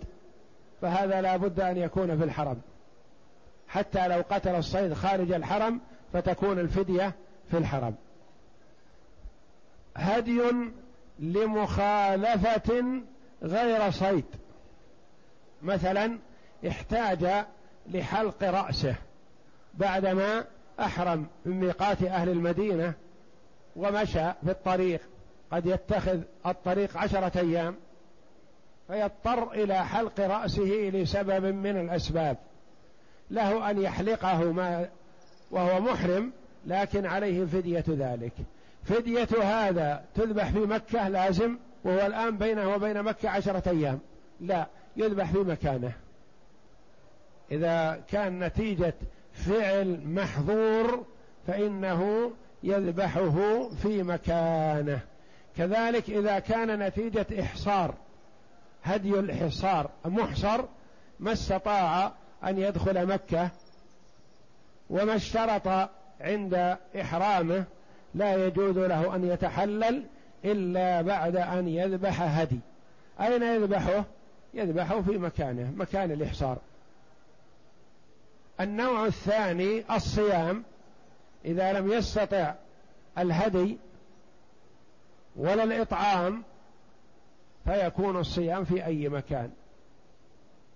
[0.82, 2.62] فهذا لا بد أن يكون في الحرم.
[3.68, 5.82] حتى لو قتل الصيد خارج الحرم
[6.14, 7.14] فتكون الفدية
[7.52, 7.96] في الحرم.
[9.96, 10.42] هدي
[11.20, 13.02] لمخالفة
[13.44, 14.26] غير صيد.
[15.62, 16.20] مثلا
[16.68, 17.46] احتاج
[17.88, 18.96] لحلق رأسه
[19.74, 20.46] بعدما
[20.80, 22.94] أحرم من ميقات أهل المدينة
[23.76, 25.02] ومشى في الطريق.
[25.52, 27.76] قد يتخذ الطريق عشرة أيام
[28.88, 32.38] فيضطر إلى حلق رأسه لسبب من الأسباب.
[33.32, 34.90] له أن يحلقه ما
[35.52, 36.32] وهو محرم
[36.66, 38.34] لكن عليه فدية ذلك.
[38.84, 44.00] فدية هذا تذبح في مكة لازم وهو الآن بينه وبين مكة عشرة أيام.
[44.42, 44.68] لا
[44.98, 45.92] يذبح في مكانه.
[47.52, 48.94] إذا كان نتيجة
[49.46, 51.06] فعل محظور
[51.48, 52.32] فإنه
[52.64, 55.00] يذبحه في مكانه.
[55.58, 57.94] كذلك إذا كان نتيجة إحصار
[58.84, 60.66] هدي الحصار محصر
[61.20, 62.12] ما استطاع
[62.44, 63.50] أن يدخل مكة
[64.90, 65.90] وما اشترط
[66.22, 67.64] عند إحرامه
[68.16, 70.04] لا يجوز له أن يتحلل
[70.46, 72.60] إلا بعد أن يذبح هدي.
[73.22, 74.04] أين يذبحه؟
[74.54, 76.58] يذبحه في مكانه مكان الإحصار.
[78.62, 80.64] النوع الثاني الصيام
[81.46, 82.54] إذا لم يستطع
[83.18, 83.78] الهدي
[85.36, 86.44] ولا الإطعام
[87.66, 89.52] فيكون الصيام في أي مكان.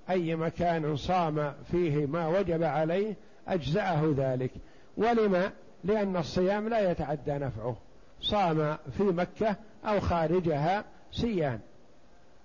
[0.09, 3.15] أي مكان صام فيه ما وجب عليه
[3.47, 4.51] أجزأه ذلك.
[4.97, 5.51] ولما؟
[5.83, 7.77] لأن الصيام لا يتعدى نفعه.
[8.21, 9.55] صام في مكة
[9.85, 11.59] أو خارجها سيان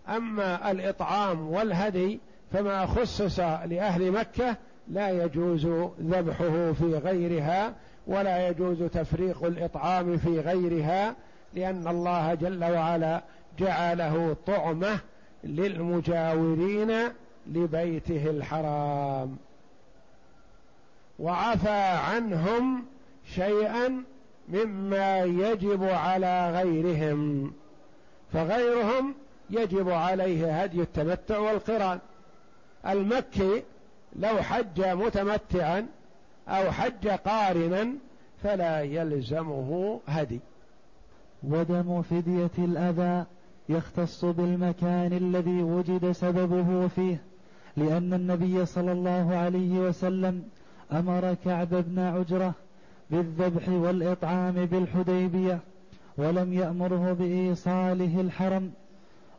[0.09, 2.21] أما الإطعام والهدي
[2.53, 4.57] فما خصص لأهل مكة
[4.89, 5.67] لا يجوز
[6.01, 7.75] ذبحه في غيرها
[8.07, 11.15] ولا يجوز تفريق الإطعام في غيرها
[11.55, 13.23] لأن الله جل وعلا
[13.59, 14.99] جعله طعمة
[15.45, 16.93] للمجاورين
[17.47, 19.37] لبيته الحرام.
[21.19, 21.81] وعفى
[22.11, 22.85] عنهم
[23.35, 24.03] شيئا
[24.49, 27.53] مما يجب على غيرهم.
[28.33, 29.15] فغيرهم
[29.51, 31.99] يجب عليه هدي التمتع والقران.
[32.87, 33.63] المكي
[34.19, 35.87] لو حج متمتعا
[36.49, 37.89] أو حج قارنا
[38.43, 40.41] فلا يلزمه هدي.
[41.43, 43.25] ودم فدية الأذى
[43.69, 47.21] يختص بالمكان الذي وجد سببه فيه
[47.77, 50.43] لأن النبي صلى الله عليه وسلم
[50.93, 52.55] أمر كعب بن عجرة
[53.11, 55.59] بالذبح والإطعام بالحديبية
[56.19, 58.71] ولم يأمره بإيصاله الحرم.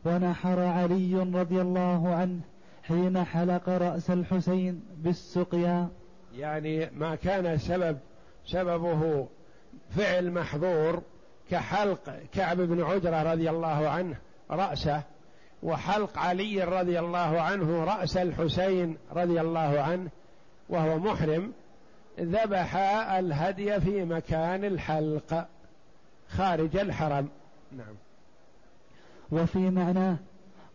[0.04, 2.40] ونحر علي رضي الله عنه
[2.88, 5.88] حين حلق رأس الحسين بالسقيا.
[6.34, 7.98] يعني ما كان سبب
[8.46, 9.28] سببه
[9.90, 11.02] فعل محظور
[11.50, 14.16] كحلق كعب بن عجرة رضي الله عنه
[14.50, 15.02] رأسه
[15.62, 20.10] وحلق علي رضي الله عنه رأس الحسين رضي الله عنه
[20.68, 21.52] وهو محرم
[22.20, 22.76] ذبح
[23.16, 25.46] الهدي في مكان الحلق
[26.28, 27.28] خارج الحرم.
[27.72, 27.94] نعم.
[29.32, 30.16] وفي معناه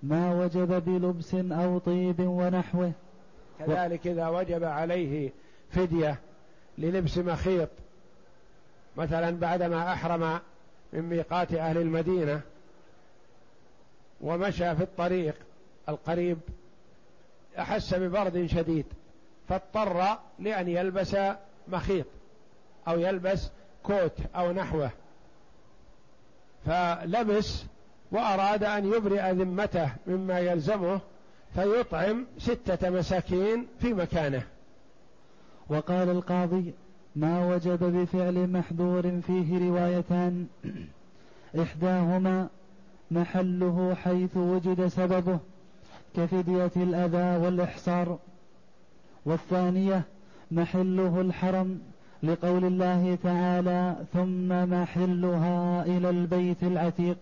[0.03, 2.91] ما وجب بلبس أو طيب ونحوه.
[3.59, 5.31] كذلك إذا وجب عليه
[5.69, 6.19] فدية
[6.77, 7.69] للبس مخيط.
[8.97, 10.39] مثلا بعدما أحرم
[10.93, 12.41] من ميقات أهل المدينة
[14.21, 15.35] ومشى في الطريق
[15.89, 16.37] القريب
[17.59, 18.85] أحس ببرد شديد
[19.49, 21.17] فاضطر لأن يلبس
[21.67, 22.05] مخيط
[22.87, 23.49] أو يلبس
[23.83, 24.91] كوت أو نحوه.
[26.65, 27.63] فلبس
[28.13, 30.99] وأراد أن يبرئ ذمته مما يلزمه
[31.55, 34.41] فيطعم ستة مساكين في مكانه.
[35.69, 36.73] وقال القاضي
[37.15, 40.47] ما وجب بفعل محذور فيه روايتان.
[41.61, 42.47] إحداهما
[43.11, 45.39] محله حيث وجد سببه
[46.15, 48.17] كفدية الأذى والإحصار.
[49.25, 50.01] والثانية
[50.51, 51.81] محله الحرم
[52.23, 57.17] لقول الله تعالى ثم محلها إلى البيت العتيق.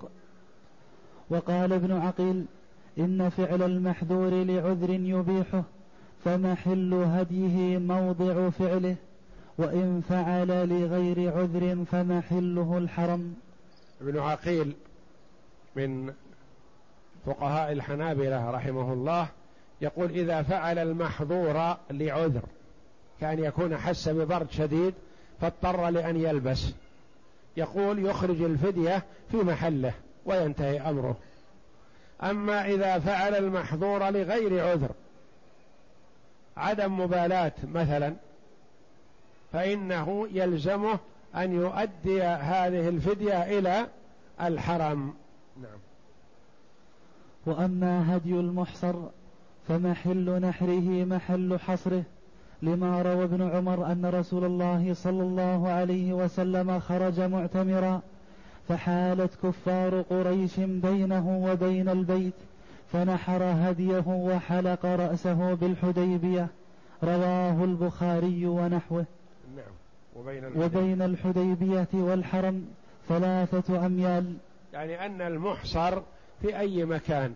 [1.32, 2.45] وقال ابن عقيل
[2.97, 5.63] إن فعل المحذور لعذر يبيحه
[6.25, 8.95] فمحل هديه موضع فعله
[9.57, 13.36] وإن فعل لغير عذر فمحله الحرم.
[14.01, 14.73] ابن عقيل
[15.75, 16.13] من
[17.25, 19.27] فقهاء الحنابلة رحمه الله
[19.82, 22.43] يقول إذا فعل المحظور لعذر
[23.21, 24.93] كأن يكون حس ببرد شديد
[25.41, 26.73] فاضطر لأن يلبس.
[27.57, 29.93] يقول يخرج الفدية في محله.
[30.26, 31.15] وينتهي أمره.
[32.24, 34.89] أما إذا فعل المحظور لغير عذر
[36.57, 38.15] عدم مبالاة مثلا
[39.53, 40.99] فإنه يلزمه
[41.36, 43.88] أن يؤدي هذه الفدية إلى
[44.41, 45.13] الحرم.
[45.61, 45.80] نعم.
[47.45, 48.93] وأما هدي المحصر
[49.67, 52.03] فمحل نحره محل حصره
[52.61, 58.01] لما روى ابن عمر أن رسول الله صلى الله عليه وسلم خرج معتمرا.
[58.70, 62.34] فحالت كفار قريش بينه وبين البيت
[62.93, 66.47] فنحر هديه وحلق رأسه بالحديبية.
[67.03, 69.05] رواه البخاري ونحوه.
[69.55, 69.74] نعم.
[70.16, 72.66] وبين, وبين الحديبية والحرم
[73.09, 74.34] ثلاثة أميال.
[74.74, 76.01] يعني أن المحصر
[76.41, 77.34] في أي مكان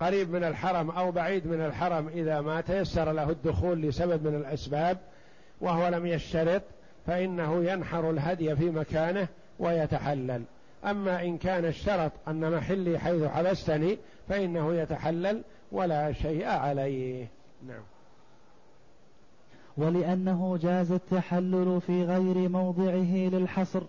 [0.00, 4.98] قريب من الحرم أو بعيد من الحرم إذا ما تيسر له الدخول لسبب من الأسباب
[5.60, 6.62] وهو لم يشترط
[7.06, 9.28] فإنه ينحر الهدي في مكانه
[9.58, 10.42] ويتحلل.
[10.84, 13.98] أما إن كان اشترط أن محلي حيث حبستني
[14.28, 15.42] فإنه يتحلل
[15.72, 17.26] ولا شيء عليه.
[17.68, 17.82] نعم.
[19.76, 23.82] ولأنه جاز التحلل في غير موضعه للحصر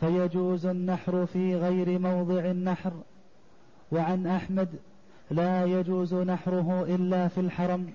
[0.00, 2.92] فيجوز النحر في غير موضع النحر.
[3.92, 4.68] وعن أحمد
[5.30, 7.90] لا يجوز نحره إلا في الحرم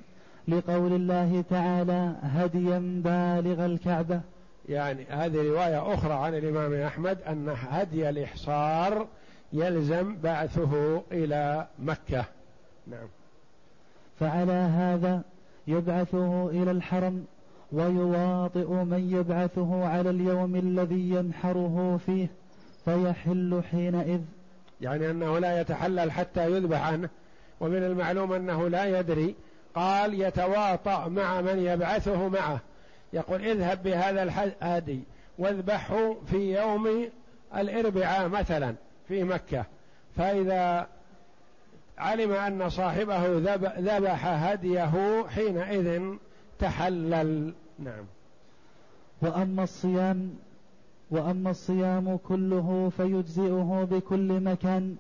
[0.48, 4.22] لقول الله تعالى هديا بالغ الكعبة.
[4.70, 9.07] يعني هذه رواية أخرى عن الإمام أحمد أن هدي الإحصار
[9.53, 12.26] يلزم بعثه إلى مكة.
[12.88, 13.07] نعم.
[14.20, 15.22] فعلى هذا
[15.68, 17.26] يبعثه إلى الحرم
[17.72, 22.28] ويواطئ من يبعثه على اليوم الذي ينحره فيه
[22.86, 24.22] فيحل حينئذ.
[24.82, 27.09] يعني أنه لا يتحلل حتى يذبح عنه.
[27.59, 29.36] ومن المعلوم أنه لا يدري.
[29.76, 32.59] قال يتواطأ مع من يبعثه معه.
[33.16, 34.99] يقول اذهب بهذا الهدي
[35.38, 37.09] واذبحه في يوم
[37.55, 38.76] الاربعاء مثلا
[39.07, 39.66] في مكة.
[40.18, 40.88] فإذا
[41.97, 43.38] علم أن صاحبه
[43.80, 46.01] ذبح هديه حينئذ
[46.59, 47.53] تحلل.
[47.80, 48.05] نعم.
[49.22, 50.36] وأما الصيام
[51.11, 54.95] وأما الصيام كله فيجزئه بكل مكان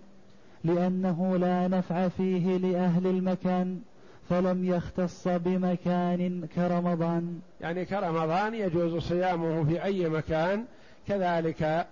[0.63, 3.81] لأنه لا نفع فيه لأهل المكان.
[4.29, 7.39] فلم يختص بمكان كرمضان.
[7.61, 10.65] يعني كرمضان يجوز صيامه في أي مكان
[11.07, 11.87] كذلك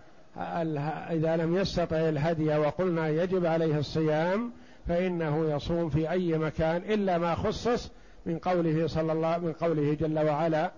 [1.12, 4.52] إذا لم يستطع الهدي وقلنا يجب عليه الصيام
[4.88, 7.92] فإنه يصوم في أي مكان إلا ما خصص
[8.26, 10.72] من قوله صلى الله من قوله جل وعلا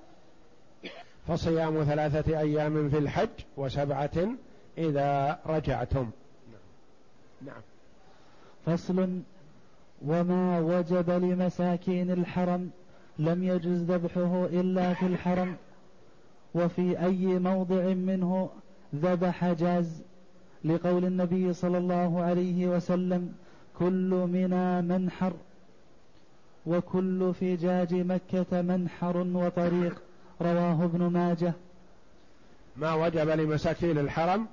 [1.28, 4.36] فصيام ثلاثة أيام في الحج وسبعة
[4.78, 6.10] إذا رجعتم.
[7.42, 7.62] نعم
[8.66, 9.22] فصل
[10.02, 12.70] وما وجب لمساكين الحرم
[13.20, 15.56] لم يجز ذبحه إلا في الحرم
[16.56, 18.50] وفي أي موضع منه
[18.96, 20.04] ذبح جاز
[20.66, 23.34] لقول النبي صلى الله عليه وسلم
[23.80, 25.34] كل منا منحر
[26.66, 30.02] وكل فجاج مكة منحر وطريق
[30.42, 31.54] رواه ابن ماجه
[32.78, 34.48] ما وجب لمساكين الحرم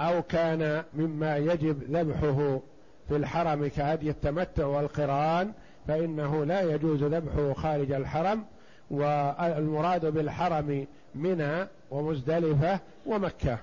[0.00, 2.60] أو كان مما يجب ذبحه
[3.08, 5.52] في الحرم كهدي التمتع والقران
[5.88, 8.44] فإنه لا يجوز ذبحه خارج الحرم
[8.90, 13.58] والمراد بالحرم منى ومزدلفة ومكة.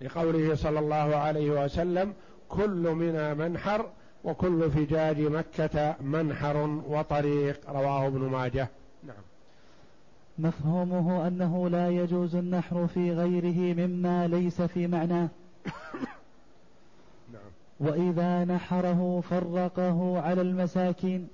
[0.00, 2.12] لقوله صلى الله عليه وسلم
[2.48, 3.86] كل منا منحر
[4.24, 7.70] وكل فجاج مكة منحر وطريق.
[7.70, 8.68] رواه ابن ماجه.
[9.02, 9.16] نعم.
[10.38, 15.28] مفهومه أنه لا يجوز النحر في غيره مما ليس في معناه
[17.80, 21.28] وإذا نحره فرقه على المساكين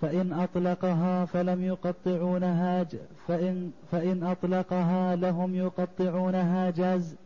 [0.00, 2.86] فإن أطلقها فلم يقطعونها
[3.28, 7.16] فإن, فإن أطلقها لهم يقطعونها جاز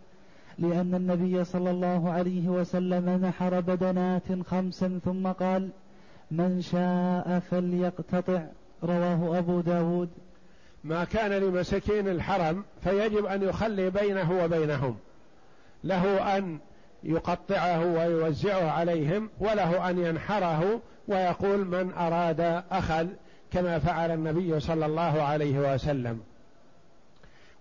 [0.58, 5.68] لأن النبي صلى الله عليه وسلم نحر بدنات خمسا ثم قال
[6.30, 8.42] من شاء فليقتطع
[8.84, 10.08] رواه أبو داود.
[10.84, 14.96] ما كان لمساكين الحرم فيجب أن يخلي بينه وبينهم
[15.84, 16.58] له أن
[17.04, 23.06] يقطعه ويوزعه عليهم وله أن ينحره ويقول من أراد أخذ
[23.50, 26.20] كما فعل النبي صلى الله عليه وسلم.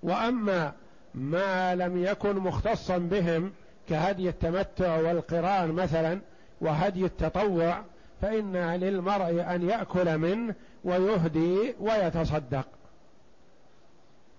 [0.03, 0.73] وأما
[1.15, 3.51] ما لم يكن مختصا بهم
[3.89, 6.19] كهدي التمتع والقران مثلا
[6.61, 7.81] وهدي التطوع
[8.21, 12.67] فإن للمرء أن يأكل منه ويهدي ويتصدق.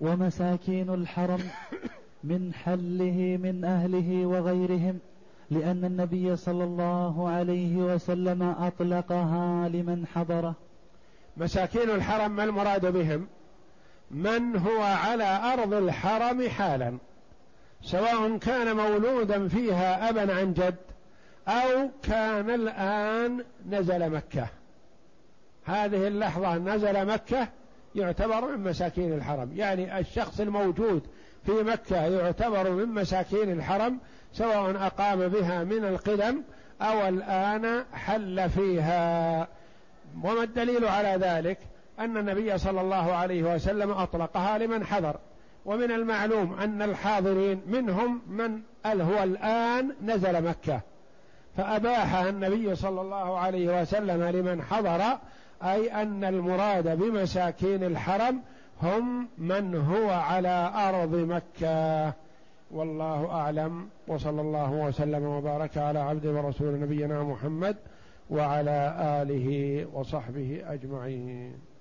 [0.00, 1.40] ومساكين الحرم
[2.24, 4.98] من حله من أهله وغيرهم
[5.50, 10.54] لأن النبي صلى الله عليه وسلم أطلقها لمن حضره.
[11.36, 13.26] مساكين الحرم ما المراد بهم؟
[14.10, 16.98] من هو على أرض الحرم حالا
[17.82, 20.76] سواء كان مولودا فيها أبا عن جد
[21.48, 24.48] أو كان الآن نزل مكة.
[25.64, 27.48] هذه اللحظة نزل مكة
[27.94, 31.02] يعتبر من مساكين الحرم يعني الشخص الموجود
[31.46, 33.98] في مكة يعتبر من مساكين الحرم
[34.32, 36.42] سواء أقام بها من القدم
[36.82, 39.48] أو الآن حل فيها.
[40.22, 41.58] وما الدليل على ذلك؟
[41.98, 45.16] أن النبي صلى الله عليه وسلم أطلقها لمن حضر.
[45.64, 50.80] ومن المعلوم أن الحاضرين منهم من هو الآن نزل مكة.
[51.56, 55.18] فأباحها النبي صلى الله عليه وسلم لمن حضر
[55.62, 58.42] أي أن المراد بمساكين الحرم
[58.84, 62.12] هم من هو على أرض مكة.
[62.70, 63.88] والله أعلم.
[64.08, 67.76] وصلى الله وسلم وبارك على عبد ورسول نبينا محمد
[68.30, 71.73] وعلى آله وصحبه أجمعين.